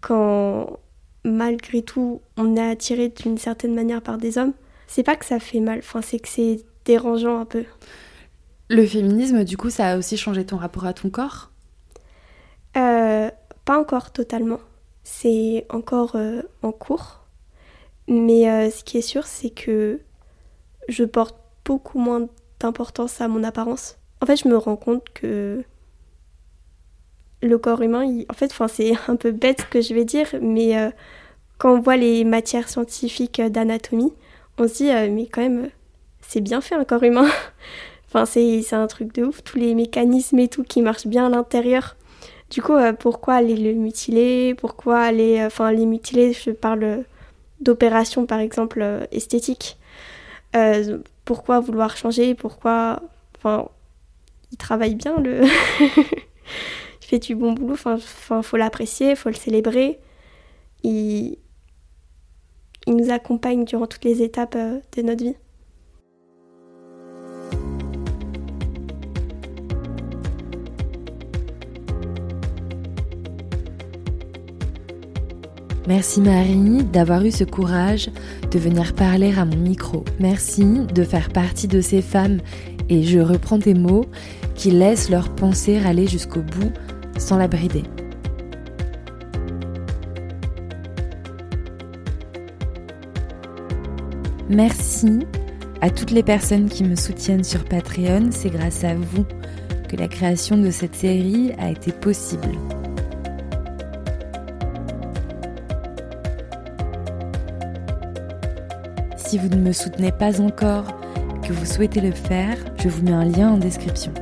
quand 0.00 0.78
malgré 1.24 1.82
tout 1.82 2.20
on 2.36 2.56
est 2.56 2.70
attiré 2.70 3.08
d'une 3.08 3.36
certaine 3.36 3.74
manière 3.74 4.02
par 4.02 4.18
des 4.18 4.38
hommes, 4.38 4.52
c'est 4.86 5.02
pas 5.02 5.16
que 5.16 5.24
ça 5.24 5.40
fait 5.40 5.58
mal, 5.58 5.80
enfin 5.80 6.00
c'est 6.00 6.20
que 6.20 6.28
c'est 6.28 6.60
dérangeant 6.84 7.40
un 7.40 7.44
peu. 7.44 7.64
Le 8.68 8.86
féminisme, 8.86 9.44
du 9.44 9.56
coup, 9.56 9.70
ça 9.70 9.88
a 9.88 9.98
aussi 9.98 10.16
changé 10.16 10.44
ton 10.44 10.56
rapport 10.56 10.86
à 10.86 10.92
ton 10.92 11.10
corps? 11.10 11.50
Euh, 12.76 13.30
pas 13.64 13.78
encore 13.78 14.12
totalement. 14.12 14.60
C'est 15.04 15.66
encore 15.70 16.16
euh, 16.16 16.42
en 16.62 16.72
cours. 16.72 17.25
Mais 18.08 18.48
euh, 18.48 18.70
ce 18.70 18.84
qui 18.84 18.98
est 18.98 19.02
sûr, 19.02 19.26
c'est 19.26 19.50
que 19.50 20.00
je 20.88 21.04
porte 21.04 21.36
beaucoup 21.64 21.98
moins 21.98 22.28
d'importance 22.60 23.20
à 23.20 23.28
mon 23.28 23.42
apparence. 23.42 23.98
En 24.20 24.26
fait, 24.26 24.36
je 24.36 24.48
me 24.48 24.56
rends 24.56 24.76
compte 24.76 25.04
que 25.14 25.64
le 27.42 27.58
corps 27.58 27.82
humain, 27.82 28.22
en 28.28 28.34
fait, 28.34 28.54
c'est 28.68 28.92
un 29.08 29.16
peu 29.16 29.32
bête 29.32 29.62
ce 29.62 29.66
que 29.66 29.80
je 29.80 29.94
vais 29.94 30.04
dire, 30.04 30.28
mais 30.40 30.92
quand 31.58 31.74
on 31.74 31.80
voit 31.80 31.96
les 31.96 32.24
matières 32.24 32.68
scientifiques 32.68 33.40
d'anatomie, 33.40 34.12
on 34.58 34.68
se 34.68 34.74
dit, 34.74 34.90
mais 35.10 35.26
quand 35.26 35.42
même, 35.42 35.68
c'est 36.20 36.40
bien 36.40 36.60
fait 36.60 36.74
un 36.74 36.84
corps 36.84 37.02
humain. 37.02 37.28
enfin, 38.08 38.24
c'est 38.24 38.72
un 38.72 38.86
truc 38.86 39.12
de 39.14 39.24
ouf, 39.24 39.42
tous 39.42 39.58
les 39.58 39.74
mécanismes 39.74 40.38
et 40.38 40.48
tout 40.48 40.62
qui 40.62 40.82
marchent 40.82 41.06
bien 41.06 41.26
à 41.26 41.28
l'intérieur. 41.28 41.96
Du 42.50 42.62
coup, 42.62 42.74
euh, 42.74 42.92
pourquoi 42.92 43.34
aller 43.34 43.56
le 43.56 43.72
mutiler? 43.72 44.54
Pourquoi 44.54 45.00
aller. 45.00 45.40
Euh, 45.40 45.46
enfin, 45.46 45.72
les 45.72 45.86
mutiler, 45.86 46.32
je 46.32 46.50
parle 46.50 47.04
d'opérations 47.60 48.26
par 48.26 48.40
exemple 48.40 48.80
euh, 48.82 49.04
esthétiques. 49.12 49.78
pourquoi 51.24 51.60
vouloir 51.60 51.96
changer 51.96 52.34
Pourquoi. 52.34 53.02
Enfin, 53.36 53.68
il 54.52 54.58
travaille 54.58 54.94
bien, 54.94 55.18
le. 55.20 55.42
il 55.80 57.06
fait 57.06 57.18
du 57.18 57.34
bon 57.34 57.52
boulot, 57.52 57.74
enfin, 57.74 58.42
faut 58.42 58.56
l'apprécier, 58.56 59.14
faut 59.16 59.28
le 59.28 59.34
célébrer. 59.34 59.98
Il... 60.82 61.38
il 62.86 62.96
nous 62.96 63.10
accompagne 63.10 63.64
durant 63.64 63.86
toutes 63.86 64.04
les 64.04 64.22
étapes 64.22 64.56
de 64.56 65.02
notre 65.02 65.24
vie. 65.24 65.36
Merci 75.86 76.20
Marie 76.20 76.82
d'avoir 76.82 77.24
eu 77.24 77.30
ce 77.30 77.44
courage 77.44 78.10
de 78.50 78.58
venir 78.58 78.92
parler 78.94 79.32
à 79.38 79.44
mon 79.44 79.56
micro. 79.56 80.04
Merci 80.18 80.80
de 80.92 81.04
faire 81.04 81.30
partie 81.30 81.68
de 81.68 81.80
ces 81.80 82.02
femmes, 82.02 82.40
et 82.88 83.04
je 83.04 83.20
reprends 83.20 83.60
tes 83.60 83.74
mots, 83.74 84.06
qui 84.56 84.72
laissent 84.72 85.10
leur 85.10 85.32
pensée 85.34 85.78
aller 85.78 86.08
jusqu'au 86.08 86.40
bout 86.40 86.72
sans 87.18 87.36
la 87.36 87.46
brider. 87.46 87.84
Merci 94.48 95.20
à 95.82 95.90
toutes 95.90 96.10
les 96.10 96.22
personnes 96.22 96.68
qui 96.68 96.82
me 96.82 96.96
soutiennent 96.96 97.44
sur 97.44 97.64
Patreon, 97.64 98.30
c'est 98.30 98.50
grâce 98.50 98.82
à 98.82 98.94
vous 98.94 99.24
que 99.88 99.96
la 99.96 100.08
création 100.08 100.56
de 100.56 100.70
cette 100.70 100.96
série 100.96 101.52
a 101.58 101.70
été 101.70 101.92
possible. 101.92 102.48
Si 109.36 109.42
vous 109.42 109.54
ne 109.54 109.60
me 109.60 109.72
soutenez 109.72 110.12
pas 110.12 110.40
encore, 110.40 110.98
que 111.42 111.52
vous 111.52 111.66
souhaitez 111.66 112.00
le 112.00 112.12
faire, 112.12 112.56
je 112.82 112.88
vous 112.88 113.02
mets 113.02 113.12
un 113.12 113.26
lien 113.26 113.50
en 113.50 113.58
description. 113.58 114.14